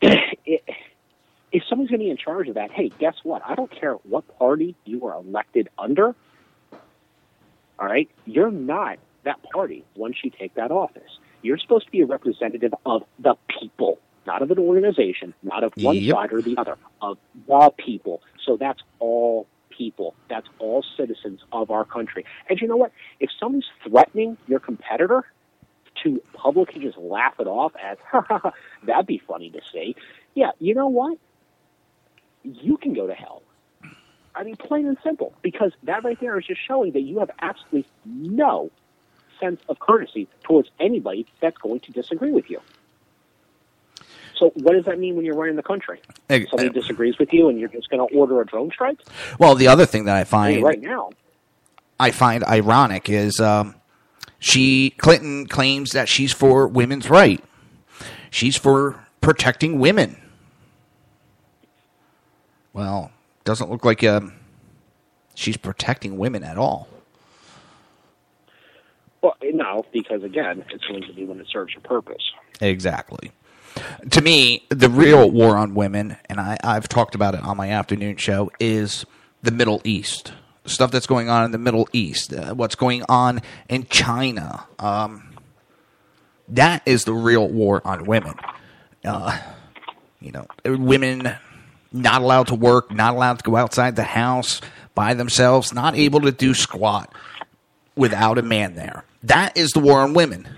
[0.00, 0.64] It,
[1.52, 3.42] if someone's going to be in charge of that, hey, guess what?
[3.46, 6.14] I don't care what party you are elected under.
[7.78, 11.18] All right, you're not that party once you take that office.
[11.42, 15.72] You're supposed to be a representative of the people, not of an organization, not of
[15.76, 16.14] one Yep.
[16.14, 18.22] side or the other, of the people.
[18.46, 20.14] So that's all people.
[20.28, 22.24] That's all citizens of our country.
[22.48, 22.92] And you know what?
[23.20, 25.24] If someone's threatening your competitor
[26.04, 28.52] to publicly just laugh it off as, ha, ha, ha,
[28.84, 29.96] that'd be funny to see.
[30.34, 31.18] Yeah, you know what?
[32.44, 33.42] You can go to hell.
[34.34, 37.30] I mean, plain and simple, because that right there is just showing that you have
[37.40, 38.70] absolutely no
[39.42, 42.60] sense of courtesy towards anybody that's going to disagree with you.
[44.36, 46.00] So, what does that mean when you're running the country?
[46.28, 48.98] Somebody disagrees with you, and you're just going to order a drone strike?
[49.38, 51.10] Well, the other thing that I I find mean, right now,
[52.00, 53.76] I find ironic is um,
[54.38, 57.42] she Clinton claims that she's for women's right.
[58.30, 60.20] She's for protecting women.
[62.72, 63.12] Well,
[63.44, 64.32] doesn't look like um,
[65.34, 66.88] she's protecting women at all.
[69.22, 72.22] Well, no, because again, it's going to be when it serves your purpose.
[72.60, 73.30] Exactly.
[74.10, 77.70] To me, the real war on women, and I, I've talked about it on my
[77.70, 79.06] afternoon show, is
[79.42, 80.32] the Middle East.
[80.64, 84.64] Stuff that's going on in the Middle East, uh, what's going on in China.
[84.78, 85.34] Um,
[86.48, 88.34] that is the real war on women.
[89.04, 89.38] Uh,
[90.20, 91.34] you know, women
[91.92, 94.60] not allowed to work, not allowed to go outside the house
[94.94, 97.12] by themselves, not able to do squat
[97.96, 99.04] without a man there.
[99.22, 100.48] That is the war on women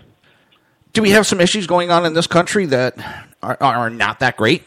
[0.94, 2.96] do we have some issues going on in this country that
[3.42, 4.62] are, are not that great?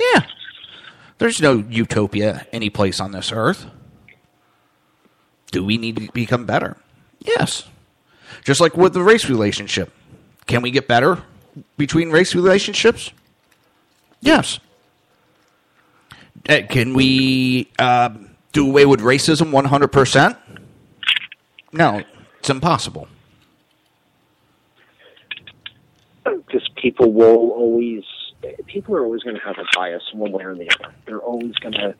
[0.00, 0.26] Yeah.
[1.18, 3.66] There's no utopia any place on this earth.
[5.52, 6.76] Do we need to become better?
[7.20, 7.68] Yes.
[8.44, 9.92] Just like with the race relationship.
[10.46, 11.22] Can we get better
[11.76, 13.12] between race relationships?
[14.20, 14.58] Yes.
[16.48, 18.10] Uh, Can we uh,
[18.52, 20.36] do away with racism 100%?
[21.72, 22.02] No,
[22.46, 23.08] it's impossible.
[26.22, 28.04] Because people will always
[28.66, 30.94] people are always going to have a bias one way or the other.
[31.06, 31.96] They're always going to.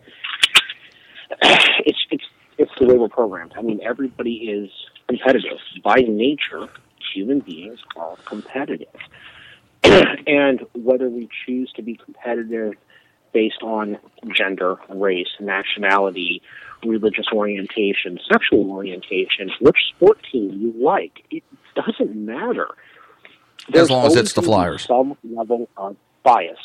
[1.84, 2.24] It's it's
[2.59, 3.55] it's the way we're programmed.
[3.59, 4.70] I mean, everybody is
[5.09, 6.68] competitive by nature.
[7.12, 8.94] Human beings are competitive,
[9.82, 12.74] and whether we choose to be competitive
[13.32, 13.99] based on
[14.32, 16.40] gender, race, nationality,
[16.89, 21.43] religious orientation, sexual orientation, which sport team you like, it
[21.74, 22.68] doesn't matter.
[23.74, 24.84] As long as it's the Flyers.
[24.84, 26.59] Some level of bias.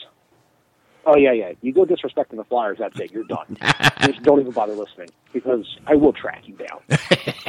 [1.05, 1.53] Oh yeah, yeah.
[1.61, 3.11] You go disrespecting the Flyers, that's it.
[3.11, 3.57] You're done.
[4.01, 6.81] Just don't even bother listening because I will track you down.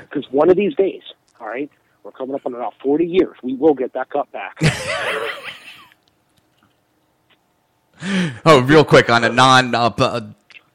[0.00, 1.02] Because one of these days,
[1.40, 1.70] all right,
[2.02, 3.36] we're coming up on about 40 years.
[3.42, 4.58] We will get that cup back.
[8.44, 10.20] Oh, real quick on a non uh, uh,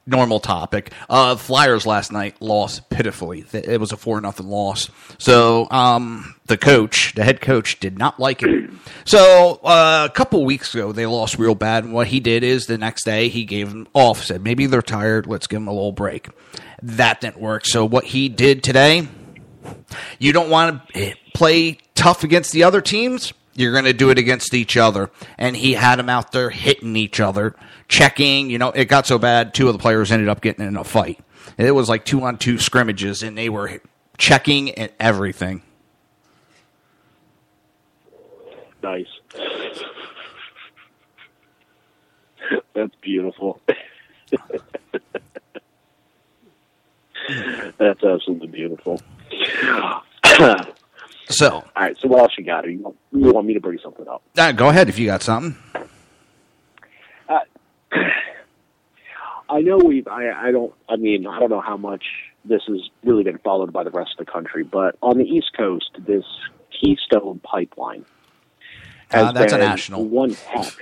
[0.07, 0.91] normal topic.
[1.09, 3.45] Uh, Flyers last night lost pitifully.
[3.53, 4.89] It was a four nothing loss.
[5.17, 8.69] So um, the coach, the head coach, did not like it.
[9.05, 11.85] So uh, a couple weeks ago, they lost real bad.
[11.85, 14.21] And what he did is the next day he gave them off.
[14.21, 15.27] Said maybe they're tired.
[15.27, 16.27] Let's give them a little break.
[16.81, 17.65] That didn't work.
[17.65, 19.07] So what he did today,
[20.19, 23.31] you don't want to play tough against the other teams.
[23.57, 25.09] You're going to do it against each other.
[25.37, 27.55] And he had them out there hitting each other,
[27.87, 28.51] checking.
[28.51, 30.83] You know, it got so bad, two of the players ended up getting in a
[30.83, 31.19] fight.
[31.57, 33.81] It was like two on two scrimmages, and they were
[34.17, 35.63] checking and everything.
[38.83, 39.07] nice.
[42.73, 43.59] That's beautiful.
[47.77, 49.01] That's absolutely beautiful.
[51.29, 51.97] So, All right.
[51.99, 52.69] So what else you got?
[52.69, 54.21] You want, you want me to bring something up?
[54.37, 55.55] uh, go ahead if you got something.
[59.49, 60.07] I know we've.
[60.07, 60.73] I, I don't.
[60.89, 62.03] I mean, I don't know how much
[62.43, 65.51] this has really been followed by the rest of the country, but on the East
[65.55, 66.25] Coast, this
[66.81, 68.05] Keystone Pipeline
[69.09, 70.05] has Uh, that's a been national.
[70.05, 70.73] one heck.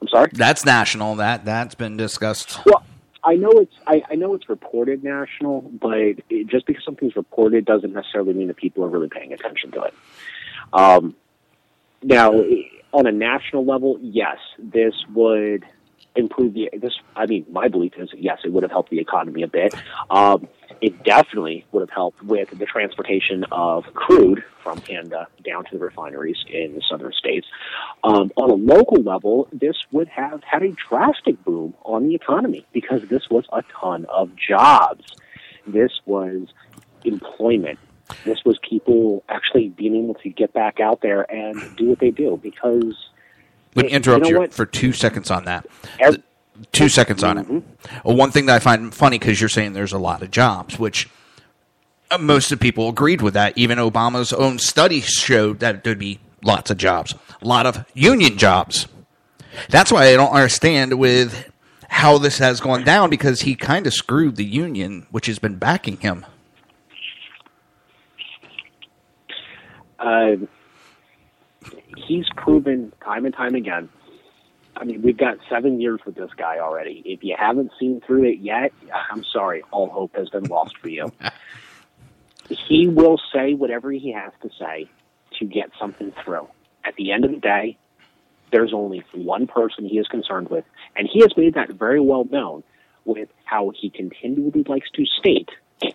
[0.00, 0.30] I'm sorry.
[0.32, 1.16] That's national.
[1.16, 2.60] That that's been discussed.
[2.64, 2.84] Well,
[3.24, 7.64] I know it's I, I know it's reported national, but it, just because something's reported
[7.64, 9.94] doesn't necessarily mean that people are really paying attention to it.
[10.72, 11.16] Um,
[12.02, 12.32] now,
[12.92, 15.64] on a national level, yes, this would
[16.14, 16.94] improve the this.
[17.16, 19.74] I mean, my belief is yes, it would have helped the economy a bit.
[20.10, 20.48] Um,
[20.80, 25.84] it definitely would have helped with the transportation of crude from Canada down to the
[25.84, 27.46] refineries in the southern states.
[28.04, 32.66] Um, on a local level, this would have had a drastic boom on the economy
[32.72, 35.04] because this was a ton of jobs.
[35.66, 36.48] This was
[37.04, 37.78] employment.
[38.24, 42.10] This was people actually being able to get back out there and do what they
[42.10, 42.94] do because
[43.74, 45.66] Let me you interrupt know you, for two seconds on that.
[46.00, 46.22] Ev-
[46.72, 47.56] two seconds on Mm-hmm.
[47.58, 47.62] it.
[48.04, 50.78] Well, one thing that I find funny because you're saying there's a lot of jobs,
[50.78, 51.08] which
[52.10, 53.56] uh, most of the people agreed with that.
[53.56, 58.38] Even Obama's own study showed that there'd be lots of jobs, a lot of union
[58.38, 58.86] jobs.
[59.70, 61.50] That's why I don't understand with
[61.88, 65.56] how this has gone down because he kind of screwed the union, which has been
[65.56, 66.24] backing him.
[69.98, 70.36] uh,
[72.06, 73.88] he's proven time and time again.
[74.80, 77.02] I mean, we've got seven years with this guy already.
[77.04, 78.72] If you haven't seen through it yet,
[79.10, 81.12] I'm sorry, all hope has been lost for you.
[82.68, 84.90] he will say whatever he has to say
[85.38, 86.48] to get something through.
[86.84, 87.76] At the end of the day,
[88.52, 90.64] there's only one person he is concerned with,
[90.96, 92.62] and he has made that very well known
[93.04, 95.48] with how he continually likes to state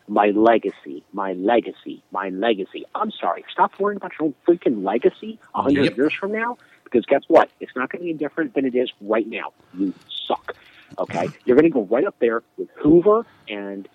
[0.08, 2.86] my legacy, my legacy, my legacy.
[2.96, 5.98] I'm sorry, stop worrying about your own freaking legacy a hundred Yep.
[5.98, 6.58] years from now,
[6.94, 7.50] because guess what?
[7.60, 9.52] It's not going to be different than it is right now.
[9.74, 9.94] You
[10.28, 10.56] suck.
[11.00, 13.88] Okay, you're going to go right up there with Hoover and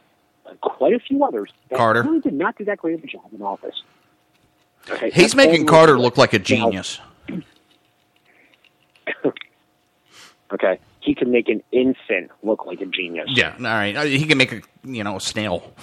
[0.44, 2.02] uh, quite a few others that Carter.
[2.02, 3.82] really did not do that great of a job in office.
[4.90, 7.00] Okay, He's making Carter look like a Now, genius.
[10.50, 13.26] Okay, he can make an infant look like a genius.
[13.28, 13.94] Yeah, all right.
[13.94, 15.74] Uh, He can make a you know a snail.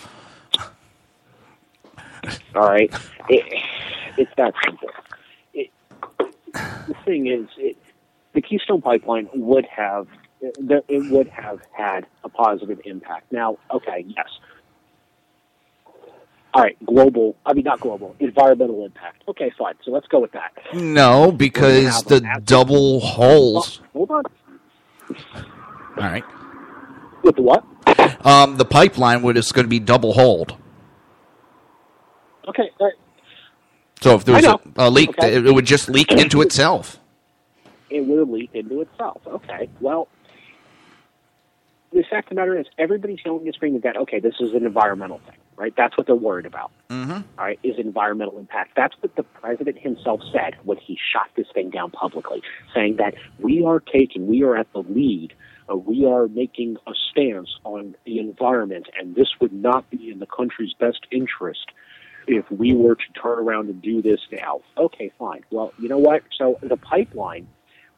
[2.55, 2.91] All right,
[3.29, 3.43] it,
[4.17, 4.89] it's that simple.
[6.87, 7.77] The thing is, it,
[8.33, 10.07] the Keystone Pipeline would have
[10.41, 13.31] it, would have had a positive impact.
[13.31, 14.27] Now, okay, yes.
[16.53, 17.35] All right, global.
[17.45, 18.15] I mean, not global.
[18.19, 19.23] Environmental impact.
[19.27, 19.73] Okay, fine.
[19.83, 20.53] So let's go with that.
[20.73, 23.81] No, because the double holes.
[23.93, 24.23] Hold on.
[25.97, 26.23] All right.
[27.23, 27.65] With the what?
[28.25, 30.55] Um, the pipeline would is going to be double hulled.
[32.47, 32.69] Okay.
[34.01, 35.35] So if there was a, a leak, Okay.
[35.35, 36.99] it, it would just leak into itself.
[37.89, 39.21] it would leak into itself.
[39.25, 40.07] Okay, well,
[41.93, 44.65] the fact of the matter is, everybody's yelling and screaming that okay, this is an
[44.65, 45.73] environmental thing, right?
[45.77, 46.71] That's what they're worried about.
[46.89, 47.11] Mm-hmm.
[47.13, 48.71] All right, is environmental impact.
[48.75, 52.41] That's what the president himself said when he shot this thing down publicly,
[52.73, 55.33] saying that we are taking, we are at the lead,
[55.71, 60.19] uh, we are making a stance on the environment, and this would not be in
[60.19, 61.67] the country's best interest
[62.27, 64.61] if we were to turn around and do this now.
[64.77, 65.43] Okay, fine.
[65.51, 66.23] Well, you know what?
[66.37, 67.47] So the pipeline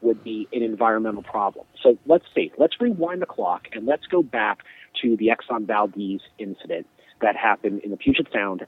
[0.00, 1.66] would be an environmental problem.
[1.82, 2.52] So let's see.
[2.58, 4.60] Let's rewind the clock and let's go back
[5.02, 6.86] to the Exxon Valdez incident
[7.20, 8.66] that happened in the Puget Sound.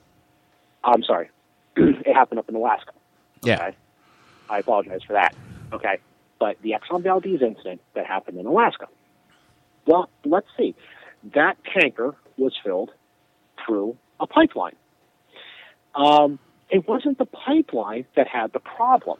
[0.82, 1.30] I'm sorry,
[1.76, 2.92] it happened up in Alaska.
[3.42, 3.54] Yeah.
[3.54, 3.76] Okay?
[4.48, 5.34] I apologize for that.
[5.72, 5.98] Okay,
[6.38, 8.88] but the Exxon Valdez incident that happened in Alaska.
[9.86, 10.74] Well, let's see.
[11.34, 12.90] That tanker was filled
[13.64, 14.74] through a pipeline.
[15.94, 16.38] Um,
[16.70, 19.18] it wasn't the pipeline that had the problem.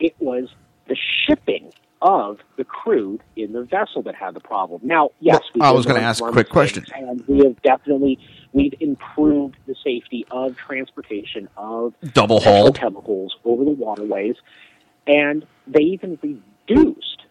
[0.00, 0.48] It was
[0.88, 4.80] the shipping of the crude in the vessel that had the problem.
[4.84, 6.84] Now, yes, we I was going to ask a quick question.
[6.94, 8.18] and we have definitely
[8.52, 12.78] we've improved the safety of transportation of Double hulled.
[12.78, 14.36] chemicals over the waterways,
[15.06, 17.22] and they even reduced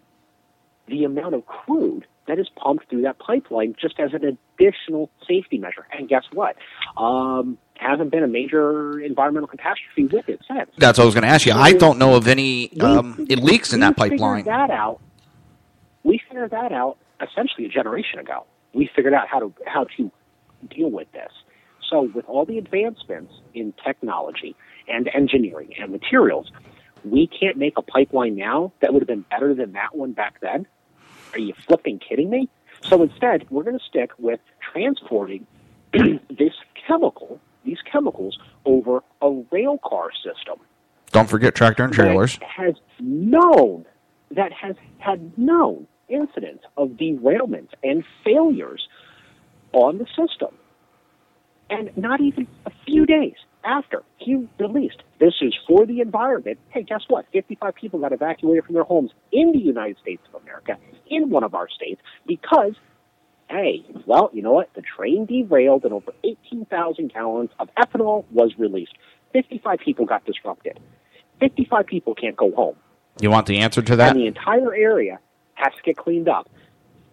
[0.87, 5.57] the amount of crude that is pumped through that pipeline just as an additional safety
[5.57, 5.87] measure.
[5.97, 6.57] And guess what?
[6.97, 10.69] Um, hasn't been a major environmental catastrophe with it since.
[10.77, 11.53] That's what I was going to ask you.
[11.53, 14.43] I don't know of any um, it leaks in that we pipeline.
[14.43, 14.99] Figured that out.
[16.03, 18.45] We figured that out essentially a generation ago.
[18.73, 20.11] We figured out how to how to
[20.69, 21.31] deal with this.
[21.89, 24.55] So with all the advancements in technology
[24.87, 26.51] and engineering and materials,
[27.03, 30.39] we can't make a pipeline now that would have been better than that one back
[30.41, 30.67] then.
[31.33, 32.49] Are you flipping kidding me?
[32.81, 34.39] So instead, we're going to stick with
[34.71, 35.45] transporting
[35.93, 36.53] this
[36.87, 40.59] chemical, these chemicals, over a rail car system
[41.11, 42.39] Don't forget tractor and trailers.
[42.39, 43.85] that has known
[44.31, 48.87] that has had known incidents of derailments and failures
[49.73, 50.49] on the system.
[51.69, 56.59] And not even a few days after he released this is for the environment.
[56.69, 57.25] Hey, guess what?
[57.33, 60.77] 55 people got evacuated from their homes in the United States of America,
[61.09, 62.75] in one of our states, because,
[63.49, 64.73] hey, well, you know what?
[64.73, 68.93] The train derailed and over 18,000 gallons of ethanol was released.
[69.33, 70.79] 55 people got disrupted.
[71.39, 72.75] 55 people can't go home
[73.21, 74.11] You want the answer to that?
[74.11, 75.19] and the entire area
[75.53, 76.49] has to get cleaned up.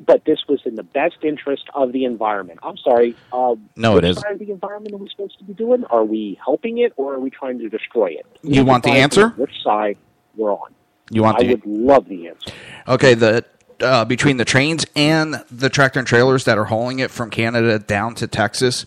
[0.05, 2.59] But this was in the best interest of the environment.
[2.62, 3.14] I'm sorry.
[3.32, 4.39] Um, No, it isn't.
[4.39, 5.85] the environment are we supposed to be doing?
[5.85, 8.26] Are we helping it or are we trying to destroy it?
[8.43, 9.28] You want the answer?
[9.30, 9.97] Which side
[10.37, 10.74] we're on?
[11.11, 12.51] You want I the would love the answer.
[12.89, 13.45] Okay, the
[13.81, 17.79] uh, between the trains and the tractor and trailers that are hauling it from Canada
[17.79, 18.87] down to Texas,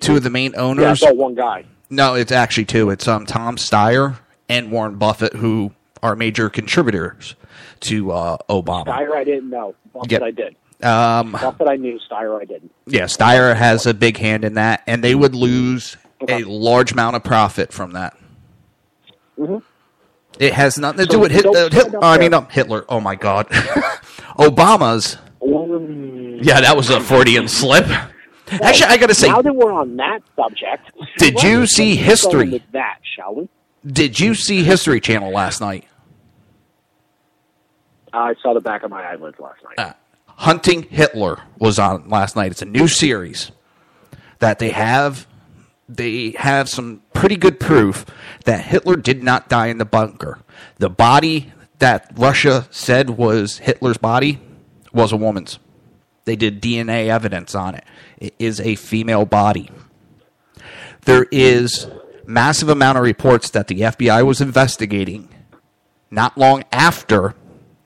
[0.00, 0.82] two of the main owners.
[1.02, 1.64] Yeah, I saw one guy.
[1.90, 2.90] No, it's actually two.
[2.90, 4.18] It's um Tom Steyer
[4.48, 5.72] and Warren Buffett, who
[6.02, 7.34] are major contributors
[7.80, 8.86] to uh, Obama.
[8.86, 9.74] Steyer, I didn't know.
[9.92, 10.22] Buffett, Yep.
[10.22, 10.56] I did.
[10.82, 11.98] Um, Buffett, I knew.
[12.10, 12.70] Steyer, I didn't.
[12.86, 15.96] yeah, Steyer has a big hand in that, and they would lose
[16.28, 18.16] a large amount of profit from that.
[19.38, 19.62] Mhm.
[20.38, 22.84] It has nothing to So do with Hit, don't uh, Hit, I mean, um, Hitler.
[22.90, 23.46] Oh my God,
[24.38, 25.16] Obama's.
[26.44, 27.86] Yeah, that was a Freudian slip.
[28.48, 32.50] Actually, I got to say, now that we're on that subject, Did you see History?
[32.50, 33.48] With that, shall we?
[33.86, 35.86] did you see History Channel last night?
[38.12, 39.78] I saw the back of my eyelids last night.
[39.78, 39.92] Uh,
[40.26, 42.50] Hunting Hitler was on last night.
[42.50, 43.50] It's a new series
[44.38, 45.26] that they have.
[45.88, 48.04] They have some pretty good proof
[48.44, 50.40] that Hitler did not die in the bunker.
[50.78, 54.40] The body that Russia said was Hitler's body
[54.92, 55.58] was a woman's.
[56.24, 57.84] They did DNA evidence on it.
[58.18, 59.70] It is a female body.
[61.02, 61.86] There is
[62.26, 65.28] massive amount of reports that the FBI was investigating
[66.10, 67.34] not long after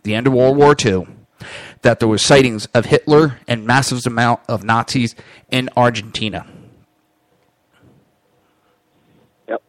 [0.03, 1.07] the end of World War II
[1.83, 5.15] that there was sightings of Hitler and massive amount of Nazis
[5.51, 6.47] in Argentina.
[9.49, 9.63] Yep.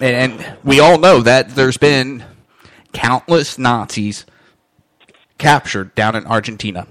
[0.00, 2.24] And, and we all know that there's been
[2.92, 4.24] countless Nazis
[5.38, 6.86] captured down in Argentina.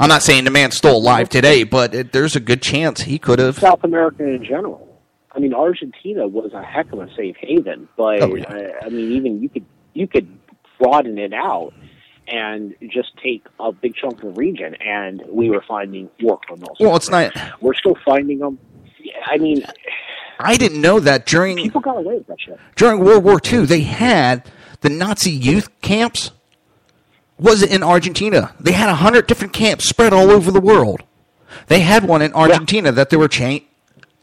[0.00, 3.18] I'm not saying the man's still alive today, but it, there's a good chance he
[3.18, 3.58] could have.
[3.58, 4.90] South America in general.
[5.32, 8.44] I mean, Argentina was a heck of a safe haven, but Oh, yeah.
[8.44, 10.28] uh, I mean, even you could you could
[10.78, 11.72] broaden it out
[12.26, 16.78] and just take a big chunk of the region, and we were finding war criminals.
[16.80, 17.32] Well, it's not.
[17.60, 18.58] We're still finding them.
[19.26, 19.64] I mean,
[20.38, 22.58] I didn't know that during people got away with that shit.
[22.76, 24.50] during World War II they had
[24.84, 26.30] the Nazi youth camps.
[27.38, 28.54] Was it in Argentina?
[28.60, 31.02] They had a hundred different camps spread all over the world.
[31.68, 33.60] They had one in Argentina that they were cha-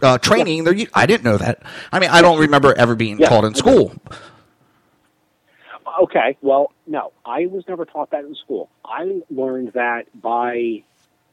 [0.03, 0.73] uh, training their.
[0.75, 0.91] youth.
[0.93, 1.63] I didn't know that.
[1.91, 3.93] I mean, I don't remember ever being Yeah, taught in school.
[6.03, 8.69] Okay, well, no, I was never taught that in school.
[8.85, 10.83] I learned that by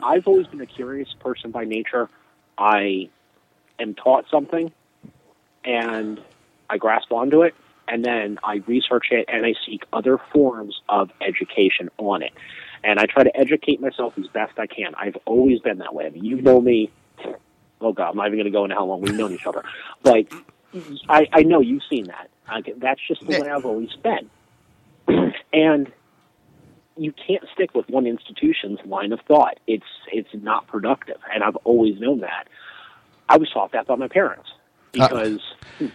[0.00, 2.08] I've always been a curious person by nature.
[2.56, 3.08] I
[3.78, 4.72] am taught something,
[5.64, 6.18] and
[6.70, 7.54] I grasp onto it,
[7.88, 12.32] and then I research it, and I seek other forms of education on it,
[12.84, 14.94] and I try to educate myself as best I can.
[14.96, 16.06] I've always been that way.
[16.06, 16.90] I mean, you know me.
[17.80, 19.62] Oh God, I'm not even going to go into how long we've known each other,
[20.02, 20.26] but
[21.08, 22.28] I, I know you've seen that.
[22.48, 24.30] I, that's just the way I've always been,
[25.52, 25.92] and
[26.96, 29.58] you can't stick with one institution's line of thought.
[29.66, 32.48] It's it's not productive, and I've always known that.
[33.28, 34.48] I was taught that by my parents
[34.98, 35.40] uh, because
[35.78, 35.86] hmm,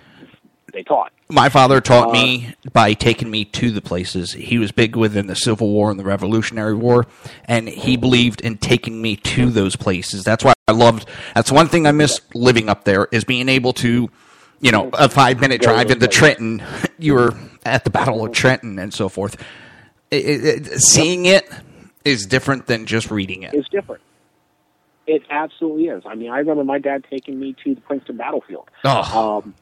[0.74, 1.12] they taught.
[1.30, 4.34] My father taught Uh, me by taking me to the places.
[4.34, 7.06] He was big within the Civil War and the Revolutionary War,
[7.46, 10.24] and he believed in taking me to those places.
[10.24, 11.08] That's why I loved.
[11.36, 14.10] That's one thing I miss living up there is being able to,
[14.62, 16.62] you know, a five minute drive into Trenton.
[17.00, 17.34] You were
[17.66, 19.36] at the Battle of Trenton and so forth.
[20.12, 21.50] It, it, it- seeing it
[22.06, 23.54] is different than just reading it.
[23.54, 24.02] It's different.
[25.06, 26.04] It absolutely is.
[26.06, 28.70] I mean, I remember my dad taking me to the Princeton battlefield.
[28.86, 29.40] Oh.
[29.44, 29.54] Um,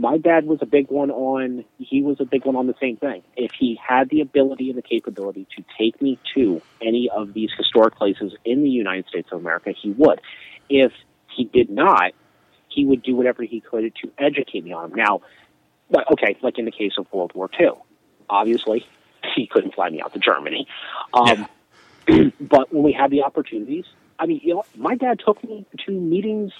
[0.00, 1.62] my dad was a big one on.
[1.76, 3.22] He was a big one on the same thing.
[3.36, 7.50] If he had the ability and the capability to take me to any of these
[7.54, 10.22] historic places in the United States of America, he would.
[10.70, 10.92] If
[11.36, 12.12] he did not,
[12.68, 14.98] he would do whatever he could to educate me on them.
[14.98, 15.20] Now,
[15.90, 17.72] but okay, like in the case of World War II,
[18.30, 18.86] obviously
[19.36, 20.66] he couldn't fly me out to Germany.
[21.12, 21.46] Um,
[22.40, 23.84] but when we had the opportunities,
[24.18, 26.52] I mean, you know, my dad took me to meetings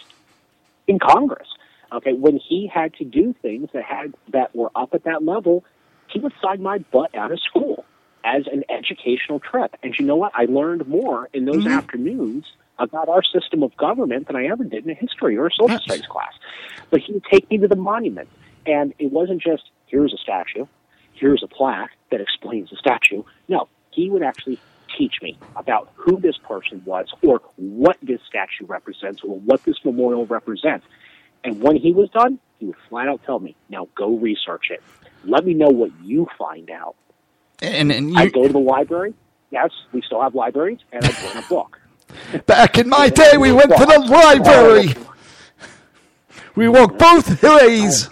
[0.86, 1.48] in Congress.
[1.92, 5.64] Okay, when he had to do things that had that were up at that level,
[6.08, 7.84] he would sign my butt out of school
[8.24, 9.76] as an educational trip.
[9.82, 10.32] And you know what?
[10.34, 11.78] I learned more in those mm-hmm.
[11.78, 12.44] afternoons
[12.78, 15.78] about our system of government than I ever did in a history or a social
[15.78, 16.32] studies class.
[16.90, 18.28] But he would take me to the monument,
[18.66, 20.66] and it wasn't just here's a statue,
[21.14, 23.22] here's a plaque that explains the statue.
[23.48, 24.58] No, he would actually
[24.96, 29.76] teach me about who this person was or what this statue represents or what this
[29.84, 30.86] memorial represents.
[31.44, 34.82] And when he was done, he would flat out tell me, now go research it.
[35.24, 36.96] Let me know what you find out.
[37.62, 39.14] And, and I you, go to the library.
[39.50, 41.78] Yes, we still have libraries, and I bring a book.
[42.46, 44.94] back in my day, we went to the library.
[46.54, 48.08] We walked both ways.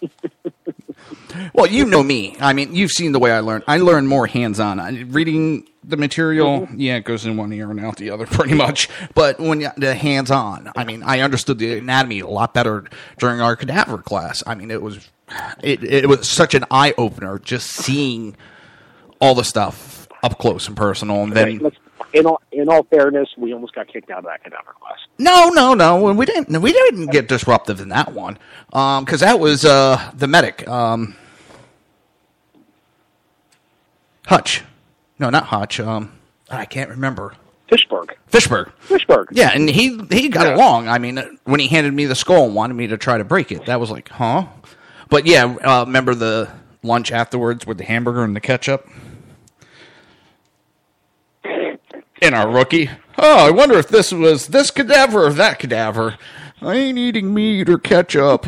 [1.52, 2.36] Well, you know me.
[2.40, 3.62] I mean, you've seen the way I learn.
[3.66, 5.10] I learn more hands-on.
[5.10, 6.80] Reading the material, mm-hmm.
[6.80, 8.88] yeah, it goes in one ear and out the other, pretty much.
[9.14, 12.84] But when you, the hands-on, I mean, I understood the anatomy a lot better
[13.18, 14.42] during our cadaver class.
[14.46, 15.10] I mean, it was
[15.62, 18.36] it, it was such an eye opener just seeing
[19.20, 21.58] all the stuff up close and personal, and then.
[21.58, 21.76] Let's-
[22.12, 24.98] in all in all fairness, we almost got kicked out of that cadaver class.
[25.18, 26.12] No, no, no.
[26.12, 26.60] We didn't.
[26.60, 28.38] We didn't get disruptive in that one,
[28.70, 31.14] because that was uh, the medic, um,
[34.26, 34.62] Hutch.
[35.18, 35.80] No, not Hutch.
[35.80, 36.12] Um,
[36.50, 37.34] I can't remember.
[37.70, 38.10] Fishberg.
[38.30, 38.72] Fishberg.
[38.88, 39.26] Fishberg.
[39.30, 40.56] Yeah, and he he got Yeah.
[40.56, 40.88] along.
[40.88, 43.52] I mean, when he handed me the skull and wanted me to try to break
[43.52, 44.46] it, that was like, huh?
[45.08, 46.50] But yeah, uh, remember the
[46.82, 48.88] lunch afterwards with the hamburger and the ketchup?
[52.20, 52.90] In our rookie.
[53.16, 56.18] Oh, I wonder if this was this cadaver or that cadaver.
[56.60, 58.46] I ain't eating meat or ketchup.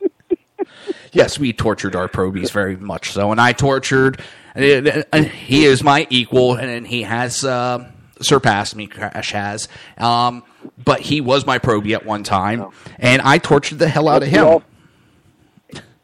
[1.12, 4.20] yes, we tortured our probies very much so, and I tortured.
[4.54, 8.86] And he is my equal, and he has uh, surpassed me.
[8.86, 9.68] Crash has,
[9.98, 10.42] um,
[10.82, 14.28] but he was my probie at one time, and I tortured the hell out of
[14.28, 14.62] him.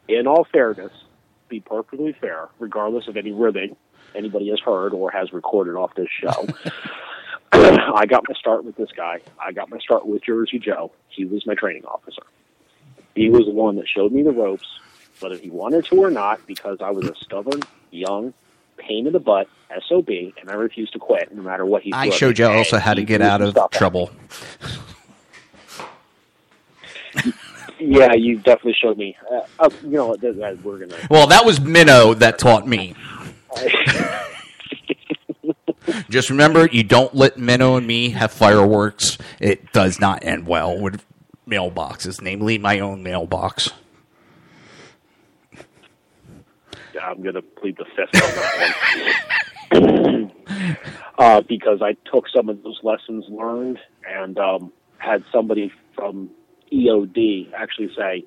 [0.07, 0.91] in all fairness,
[1.49, 3.75] be perfectly fair, regardless of any ribbing
[4.15, 6.47] anybody has heard or has recorded off this show.
[7.53, 9.19] I got my start with this guy.
[9.39, 10.91] I got my start with Jersey Joe.
[11.09, 12.23] He was my training officer.
[13.15, 14.65] He was the one that showed me the ropes,
[15.19, 17.61] whether he wanted to or not, because I was a stubborn,
[17.91, 18.33] young,
[18.77, 19.47] pain in the butt
[19.87, 22.45] SOB, and I refused to quit no matter what he I threw showed me.
[22.45, 23.77] you also how to get out of stuff at me.
[23.77, 24.11] trouble.
[27.79, 29.17] Yeah, you definitely showed me.
[29.29, 30.95] Uh, uh, you know, th- th- we're gonna.
[31.09, 32.95] Well, that was Minnow that taught me.
[36.09, 39.17] Just remember, you don't let Minnow and me have fireworks.
[39.39, 41.03] It does not end well with
[41.47, 43.69] mailboxes, namely my own mailbox.
[46.93, 48.21] Yeah, I'm going to plead the fifth on
[49.71, 50.31] that one.
[51.17, 56.29] uh, because I took some of those lessons learned and um, had somebody from
[56.71, 58.25] EOD actually say,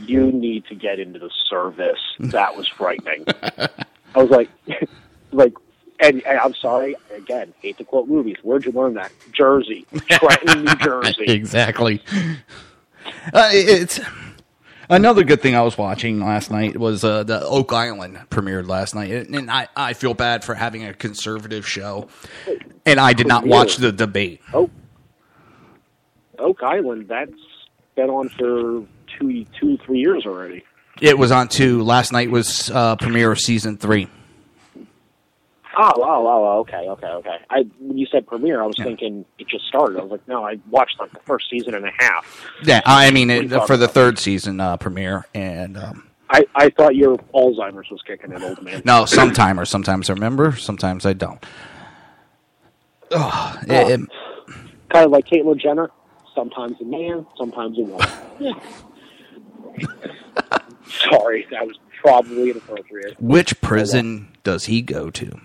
[0.00, 3.26] "You need to get into the service." That was frightening.
[4.16, 4.50] I was like,
[5.32, 5.52] like,
[6.00, 7.54] and, and I'm sorry again.
[7.60, 8.36] Hate to quote movies.
[8.42, 9.12] Where'd you learn that?
[9.32, 11.24] Jersey, Trenton, New Jersey.
[11.26, 12.02] exactly.
[13.32, 14.00] Uh, it's.
[14.88, 18.94] Another good thing I was watching last night was uh, the Oak Island premiered last
[18.94, 22.06] night, and and I, I feel bad for having a conservative show,
[22.84, 24.42] and I did not watch the debate.
[24.54, 24.70] Oh,
[26.38, 27.08] Oak Island.
[27.08, 27.32] That's
[27.96, 28.84] been on for
[29.18, 30.62] two, two, three years already.
[31.00, 31.82] It was on two.
[31.82, 34.08] Last night was uh, premiere of season three.
[35.78, 37.36] Oh, oh, oh, okay, okay, okay.
[37.50, 39.98] I when you said premiere, I was thinking it just started.
[39.98, 42.46] I was like, no, I watched like the first season and a half.
[42.62, 46.96] Yeah, I mean it, for the third season uh, premiere, and um, I, I thought
[46.96, 48.80] your Alzheimer's was kicking in, old man.
[48.86, 51.44] no, sometimes sometimes I remember, sometimes I don't.
[53.10, 54.08] Oh, it- it-
[54.90, 55.90] kind of like Caitlyn Jenner.
[56.34, 58.08] Sometimes a man, sometimes a woman.
[60.88, 63.20] Sorry, that was probably inappropriate.
[63.20, 65.40] which prison does he go to?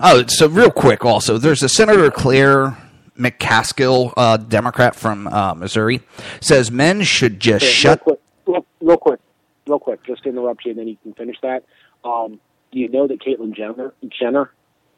[0.00, 2.78] Oh, so real quick, also, there's a Senator Claire
[3.18, 6.00] McCaskill, uh, Democrat from uh, Missouri,
[6.40, 8.02] says men should just Here, shut.
[8.06, 9.20] Real quick, real, real quick,
[9.66, 10.02] real quick.
[10.04, 11.64] Just to interrupt you, and then you can finish that.
[12.04, 12.40] Um,
[12.72, 14.50] you know that Caitlyn Jenner, Jenner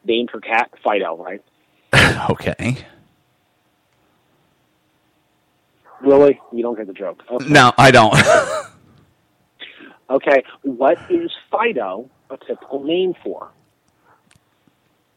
[0.05, 1.43] named her cat Fido, right?
[2.29, 2.77] Okay.
[6.01, 6.39] Really?
[6.51, 7.23] You don't get the joke.
[7.29, 7.49] Okay.
[7.49, 8.13] No, I don't.
[10.13, 10.43] Okay.
[10.61, 13.49] What is Fido a typical name for?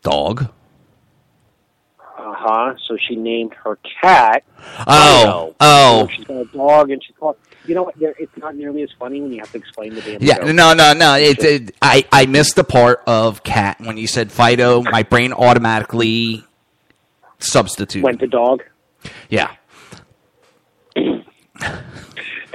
[0.02, 0.48] Dog.
[2.00, 2.74] Uh huh.
[2.88, 4.42] So she named her cat.
[4.86, 5.56] Oh, Fido.
[5.60, 6.06] oh.
[6.06, 7.36] So she's got a dog, and she's called.
[7.66, 7.94] You know what?
[7.98, 10.22] It's not nearly as funny when you have to explain the damn.
[10.22, 10.54] Yeah, joke.
[10.54, 11.16] no, no, no.
[11.16, 14.82] It, it, I, I missed the part of cat when you said Fido.
[14.82, 16.44] My brain automatically
[17.38, 18.04] substituted.
[18.04, 18.62] Went to dog.
[19.28, 19.50] Yeah.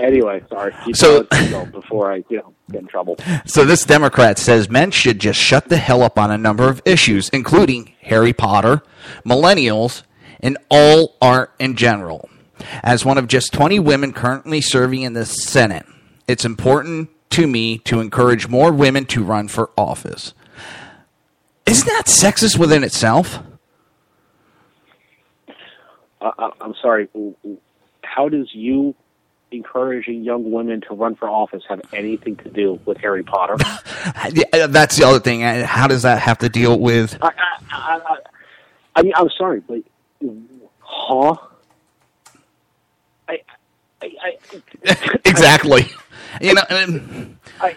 [0.02, 0.74] Anyway, sorry.
[0.94, 3.18] So- going, keep going before I, you know, get in trouble.
[3.46, 6.82] So this Democrat says men should just shut the hell up on a number of
[6.86, 8.82] issues, including Harry Potter,
[9.26, 10.04] millennials,
[10.40, 12.30] and all art in general.
[12.84, 15.86] As one of just 20 women currently serving in the Senate,
[16.28, 20.34] it's important to me to encourage more women to run for office.
[21.66, 23.40] Isn't that sexist within itself?
[26.20, 27.08] Uh, uh, I'm sorry.
[28.04, 28.96] How does you
[29.52, 33.58] encouraging young women to run for office have anything to do with Harry Potter?
[34.34, 35.44] Yeah, That's the other thing.
[35.44, 37.18] Uh, How does that have to deal with?
[37.22, 37.28] I,
[37.72, 38.18] I, I,
[38.96, 39.84] I, mean, I'm sorry, but
[40.80, 41.36] huh?
[43.28, 43.42] I,
[44.02, 45.86] I, I, exactly.
[46.42, 47.40] You know, um,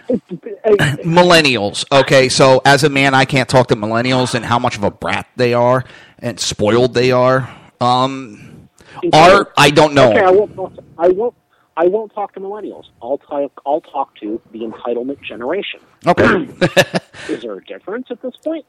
[1.03, 1.85] millennials.
[1.93, 4.91] Okay, so as a man, I can't talk to millennials and how much of a
[4.91, 5.85] brat they are
[6.18, 7.55] and spoiled they are.
[7.81, 8.68] Um,
[9.12, 10.11] art, I don't know.
[10.11, 10.79] Okay, I won't.
[10.99, 11.35] I won't.
[11.77, 12.85] I won't talk to millennials.
[13.03, 13.53] I'll talk.
[13.66, 15.81] I'll talk to the entitlement generation.
[16.07, 16.49] Okay.
[17.29, 18.64] Is there a difference at this point?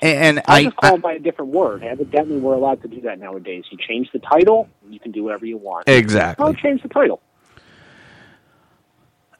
[0.00, 1.82] and I I, just call by a different word.
[1.82, 3.64] Evidently, we're allowed to do that nowadays.
[3.70, 5.88] You change the title, you can do whatever you want.
[5.88, 6.44] Exactly.
[6.44, 7.20] I'll change the title.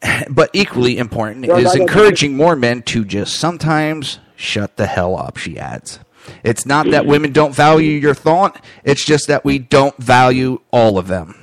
[0.30, 5.36] but equally important is encouraging more men to just sometimes shut the hell up.
[5.36, 6.00] She adds.
[6.44, 7.10] It's not that mm-hmm.
[7.10, 11.39] women don't value your thought; it's just that we don't value all of them.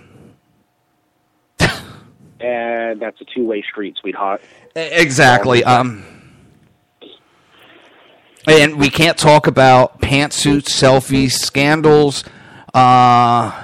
[2.39, 4.41] And that's a two-way street, sweetheart.
[4.75, 5.63] Exactly.
[5.63, 6.03] Um,
[8.47, 12.23] and we can't talk about pantsuits, selfies, scandals,
[12.73, 13.63] uh,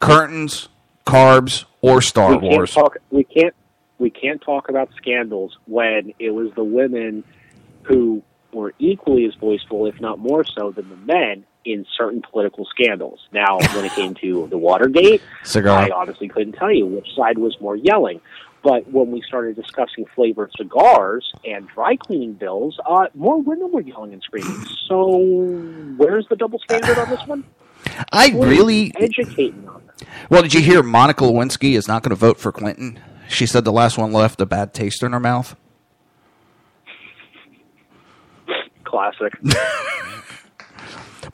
[0.00, 0.68] curtains,
[1.06, 2.72] carbs, or Star we Wars.
[2.72, 2.96] talk.
[3.10, 3.54] We can't.
[3.98, 7.24] We can't talk about scandals when it was the women
[7.82, 8.22] who
[8.52, 13.20] were equally as voiceful, if not more so, than the men in certain political scandals.
[13.30, 15.78] Now, when it came to the Watergate, Cigar.
[15.78, 18.20] I honestly couldn't tell you which side was more yelling.
[18.62, 23.82] But when we started discussing flavored cigars and dry cleaning bills, uh, more women were
[23.82, 24.64] yelling and screaming.
[24.88, 25.18] So,
[25.96, 27.44] where's the double standard on this one?
[28.12, 28.92] I Please really.
[28.96, 30.08] educate me on that.
[30.30, 32.98] Well, did you hear Monica Lewinsky is not going to vote for Clinton?
[33.28, 35.54] She said the last one left a bad taste in her mouth.
[38.84, 39.32] Classic.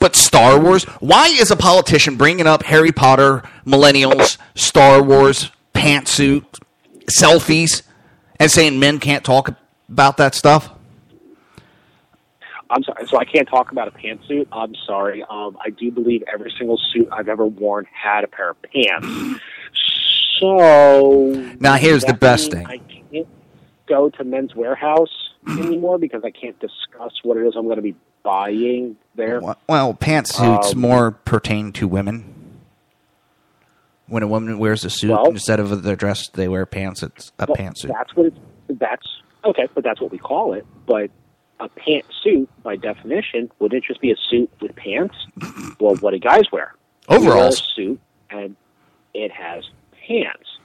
[0.05, 0.83] But Star Wars?
[0.99, 6.45] Why is a politician bringing up Harry Potter, millennials, Star Wars, pantsuit,
[7.09, 7.81] selfies,
[8.39, 9.57] and saying men can't talk
[9.89, 10.69] about that stuff?
[12.69, 13.07] I'm sorry.
[13.07, 14.45] So I can't talk about a pantsuit.
[14.51, 15.23] I'm sorry.
[15.27, 19.41] Um, I do believe every single suit I've ever worn had a pair of pants.
[20.39, 21.29] So
[21.59, 22.67] Now, here's the best thing.
[22.67, 23.27] I can't
[23.87, 25.07] go to Men's Wearhouse
[25.47, 27.95] anymore because I can't discuss what it is I'm going to be
[28.25, 29.39] buying there.
[29.69, 32.33] Well, pantsuits Um, more pertain to women.
[34.07, 37.01] When a woman wears a suit Well- instead of their dress, they wear pants.
[37.01, 37.87] It's a Well, pantsuit.
[37.87, 38.37] That's what it's.
[38.67, 39.07] That's
[39.45, 40.65] okay, but that's what we call it.
[40.87, 41.11] But
[41.59, 45.15] a pantsuit, by definition, would it just be a suit with pants?
[45.79, 46.73] well, what do guys wear?
[47.09, 47.63] You wear a Overalls.
[47.75, 47.99] suit,
[48.31, 48.55] and
[49.13, 49.69] it has
[50.07, 50.57] pants.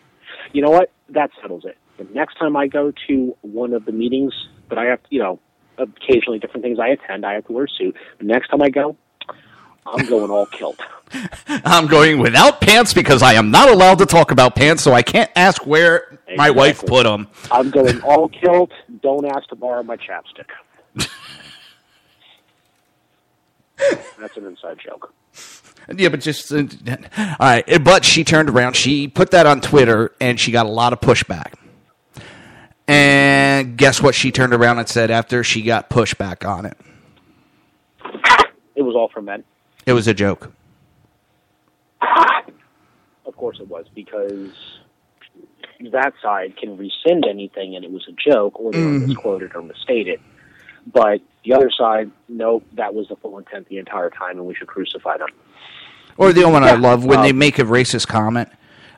[0.53, 0.91] you know what?
[1.11, 1.77] That settles it.
[1.99, 4.33] The next time I go to one of the meetings
[4.71, 5.39] that I have, you know,
[5.81, 7.97] occasionally different things I attend, I have to wear a suit.
[8.19, 8.97] The next time I go,
[9.87, 10.81] I'm going all kilt.
[11.49, 15.03] I'm going without pants because I am not allowed to talk about pants, so I
[15.03, 17.29] can't ask where my wife put them.
[17.51, 18.71] I'm going all kilt.
[19.03, 20.47] Don't ask to borrow my chapstick.
[24.19, 25.13] That's an inside joke.
[25.97, 26.65] Yeah, but just uh,
[27.19, 27.65] all right.
[27.83, 28.77] But she turned around.
[28.77, 31.55] She put that on Twitter, and she got a lot of pushback.
[32.91, 34.17] And guess what?
[34.17, 36.77] She turned around and said after she got pushback on it,
[38.75, 39.45] It was all for men.
[39.87, 40.53] it was a joke.
[43.27, 44.51] Of course it was, because
[45.93, 49.07] that side can rescind anything and it was a joke or they Mhm.
[49.07, 50.21] misquoted or misstated.
[50.93, 54.55] But the other side, nope, that was the full intent the entire time and we
[54.55, 55.29] should crucify them.
[56.19, 58.49] Or the only one I love when they um, make a racist comment.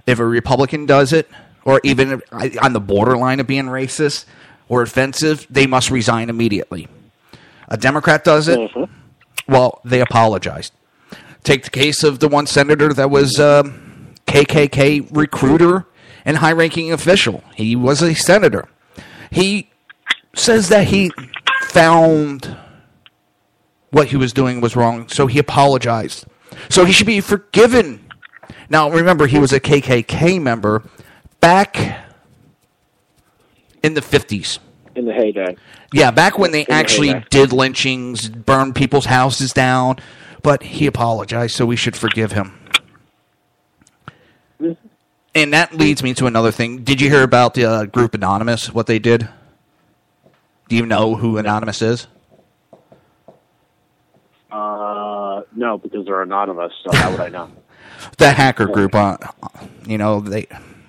[0.07, 1.29] If a Republican does it,
[1.65, 2.23] or even
[2.61, 4.25] on the borderline of being racist
[4.69, 6.89] or offensive, they must resign immediately.
[7.69, 8.93] A Democrat does it, mm-hmm.
[9.51, 10.73] well, they apologized.
[11.45, 15.87] Take the case of the one senator that was um, a KKK recruiter
[16.25, 17.43] and high-ranking official.
[17.55, 18.69] He was a senator.
[19.31, 19.71] He
[20.35, 21.11] says that he
[21.63, 22.57] found
[23.91, 26.27] what he was doing was wrong, so he apologized.
[26.69, 28.09] So he should be forgiven.
[28.69, 30.83] Now, remember, he was a KKK member
[31.43, 31.99] back
[33.83, 34.59] in the 50s.
[34.95, 35.57] In the heyday.
[35.93, 37.27] Yeah, back when they the actually heyday.
[37.29, 39.97] did lynchings, burned people's houses down,
[40.43, 42.59] but he apologized, so we should forgive him.
[45.35, 46.85] And that leads me to another thing.
[46.85, 49.29] Did you hear about the uh, group Anonymous, what they did?
[50.69, 52.07] Do you know who Anonymous is?
[54.51, 57.51] Uh, no, because they're anonymous, so how would I know?
[58.19, 59.17] the hacker group uh,
[59.87, 60.47] you know they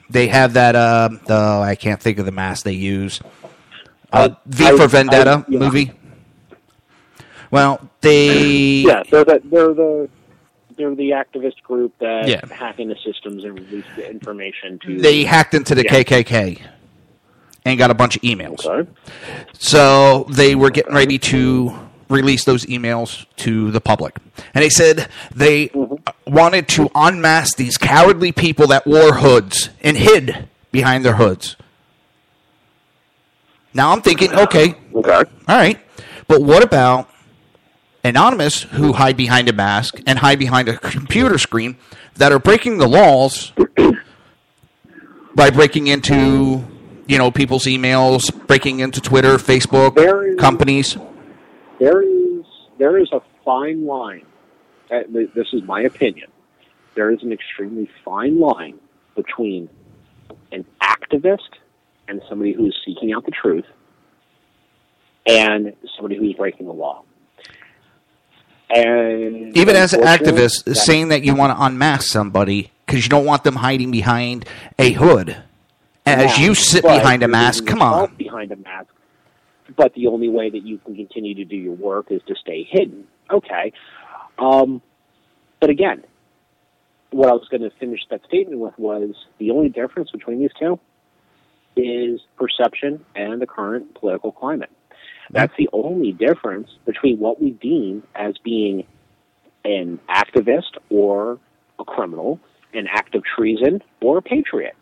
[0.09, 1.33] they have that uh the
[1.63, 3.21] I can't think of the mask they use
[4.11, 5.59] uh, V I- for Vendetta I- yeah.
[5.59, 5.91] movie
[7.51, 10.09] well they yeah, they're the they're the
[10.77, 12.41] they're the activist group that Yeah.
[12.51, 16.03] hack into systems and release the information to they hacked into the Yeah.
[16.03, 16.61] KKK
[17.65, 18.65] and got a bunch of emails
[19.57, 21.73] so they were getting ready to
[22.13, 24.17] release those emails to the public.
[24.53, 25.71] And they said they
[26.25, 31.55] wanted to unmask these cowardly people that wore hoods and hid behind their hoods.
[33.73, 35.79] Now I'm thinking, okay, okay, all right,
[36.27, 37.09] but what about
[38.03, 41.77] anonymous who hide behind a mask and hide behind a computer screen
[42.15, 43.51] that are breaking the laws
[45.35, 46.63] by breaking into
[47.07, 50.97] you know people's emails, breaking into Twitter, Facebook, companies.
[51.83, 52.45] There is
[52.77, 54.25] there is a fine line.
[54.89, 56.29] This is my opinion.
[56.95, 58.79] There is an extremely fine line
[59.15, 59.69] between
[60.51, 61.49] an activist
[62.07, 63.65] and somebody who is seeking out the truth,
[65.27, 67.03] and somebody who is breaking the law.
[68.69, 73.09] And Even as an activist, that- saying that you want to unmask somebody because you
[73.09, 74.45] don't want them hiding behind
[74.79, 75.37] a hood,
[76.05, 77.65] as Yeah, you sit behind a mask.
[77.65, 78.15] Come on.
[78.15, 78.87] behind a mask.
[79.75, 82.67] But the only way that you can continue to do your work is to stay
[82.69, 83.05] hidden.
[83.31, 83.73] Okay.
[84.37, 84.81] Um,
[85.59, 86.03] but again,
[87.11, 90.51] what I was going to finish that statement with was the only difference between these
[90.59, 90.79] two
[91.75, 94.69] is perception and the current political climate.
[95.29, 98.85] That's the only difference between what we deem as being
[99.65, 101.39] an activist or
[101.79, 102.39] a criminal,
[102.73, 104.75] an act of treason or a patriot.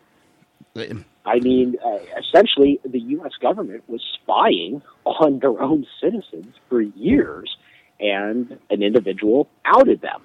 [1.24, 3.32] I mean, uh, essentially, the U.S.
[3.40, 7.56] government was spying on their own citizens for years,
[8.00, 10.22] and an individual outed them.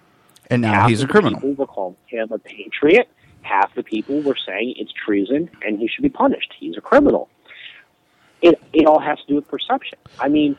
[0.50, 1.40] And now Half he's a criminal.
[1.40, 3.10] People were calling him a patriot.
[3.42, 6.54] Half the people were saying it's treason and he should be punished.
[6.58, 7.30] He's a criminal.
[8.42, 9.98] It it all has to do with perception.
[10.20, 10.58] I mean,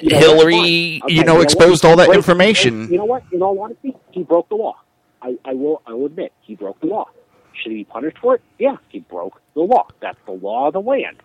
[0.00, 1.00] you know, Hillary.
[1.04, 1.44] Okay, you know, what?
[1.44, 2.90] exposed all that information.
[2.90, 3.24] You know what?
[3.32, 4.76] In all honesty, he broke the law.
[5.20, 5.82] I, I will.
[5.86, 7.08] I will admit he broke the law.
[7.54, 8.42] Should he be punished for it?
[8.58, 9.86] Yeah, he broke the law.
[10.00, 11.22] That's the law of the land.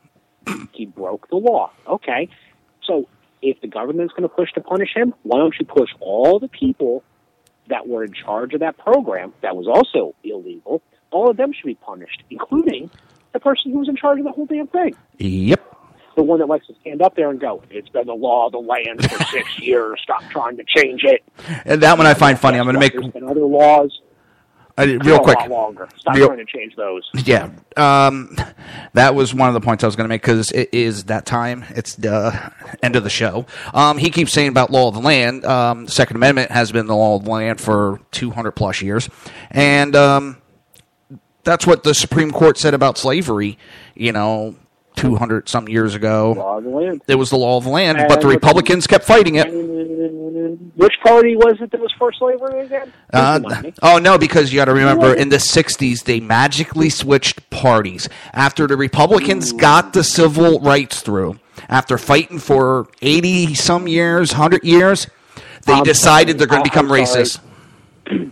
[0.74, 1.72] he broke the law.
[1.88, 2.30] Okay.
[2.84, 3.08] So
[3.42, 6.48] if the government's going to push to punish him, why don't you push all the
[6.48, 7.04] people
[7.70, 10.82] that were in charge of that program that was also illegal?
[11.12, 12.90] All of them should be punished, including
[13.34, 14.96] the person who was in charge of the whole damn thing.
[15.18, 15.64] Yep.
[16.16, 18.52] The one that likes to stand up there and go, "It's been the law of
[18.52, 20.00] the land for six years.
[20.02, 21.24] Stop trying to change it."
[21.64, 22.58] And that one I find funny.
[22.58, 24.02] I'm going to make There's been other laws.
[24.78, 25.38] Uh, real quick.
[25.50, 25.88] longer.
[25.98, 27.10] Stop Real- trying to change those.
[27.26, 28.36] Yeah, um,
[28.94, 31.26] that was one of the points I was going to make because it is that
[31.26, 31.66] time.
[31.70, 32.52] It's the
[32.84, 33.46] end of the show.
[33.74, 35.46] Um, he keeps saying about law of the land.
[35.46, 39.10] Um, Second Amendment has been the law of the land for 200 plus years,
[39.52, 40.38] and um,
[41.44, 43.58] that's what the Supreme Court said about slavery.
[43.96, 44.56] You know,
[44.98, 46.34] two hundred some years ago.
[46.34, 47.02] Law of the land.
[47.08, 49.48] It was the law of the land, but the Republicans kept fighting it.
[50.76, 52.92] Which party was it that was for slavery again?
[53.14, 58.10] Uh, oh no, because you got to remember, in the '60s they magically switched parties
[58.34, 61.40] after the Republicans got the civil rights through.
[61.70, 65.08] After fighting for 80 some years, 100 years,
[65.66, 66.38] they I'm decided sorry.
[66.38, 67.40] they're going to become racist.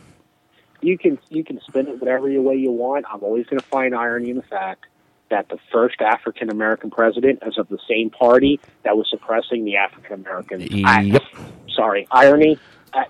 [0.82, 3.06] you can you can spin it whatever way you want.
[3.12, 4.86] I'm always going to find irony in the fact
[5.30, 9.76] that the first African American president is of the same party that was suppressing the
[9.78, 10.62] African American.
[10.62, 11.22] Yep.
[11.76, 12.58] Sorry, irony.
[12.94, 13.06] I,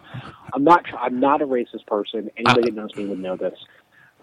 [0.53, 0.85] I'm not.
[0.97, 2.29] I'm not a racist person.
[2.37, 3.57] Anybody that knows me would know this.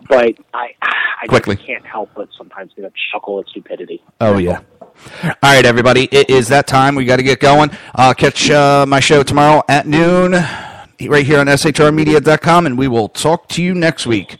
[0.09, 1.57] But I, I Quickly.
[1.57, 4.03] can't help but sometimes get a chuckle at stupidity.
[4.21, 4.63] Oh yeah.
[5.23, 6.95] All right, everybody, it is that time.
[6.95, 7.71] We got to get going.
[7.95, 13.09] Uh, catch uh, my show tomorrow at noon, right here on shrmedia.com, and we will
[13.09, 14.39] talk to you next week.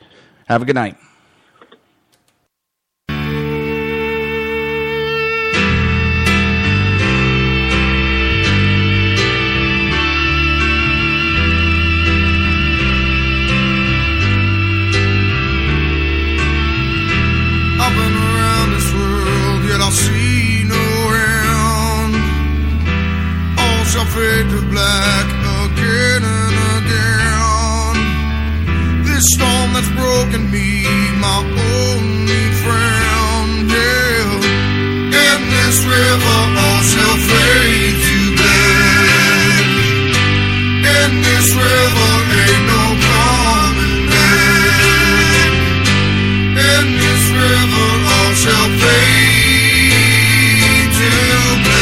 [0.49, 0.97] Have a good night.
[24.73, 25.29] Black
[25.65, 27.97] again and again.
[29.05, 30.69] This storm that's broken me,
[31.21, 31.41] my
[31.77, 35.29] only friend, yeah.
[35.29, 39.69] In this river, all shall fade to black.
[41.01, 45.53] In this river, ain't no coming back.
[46.73, 49.73] In this river, all shall fade
[50.97, 51.82] to.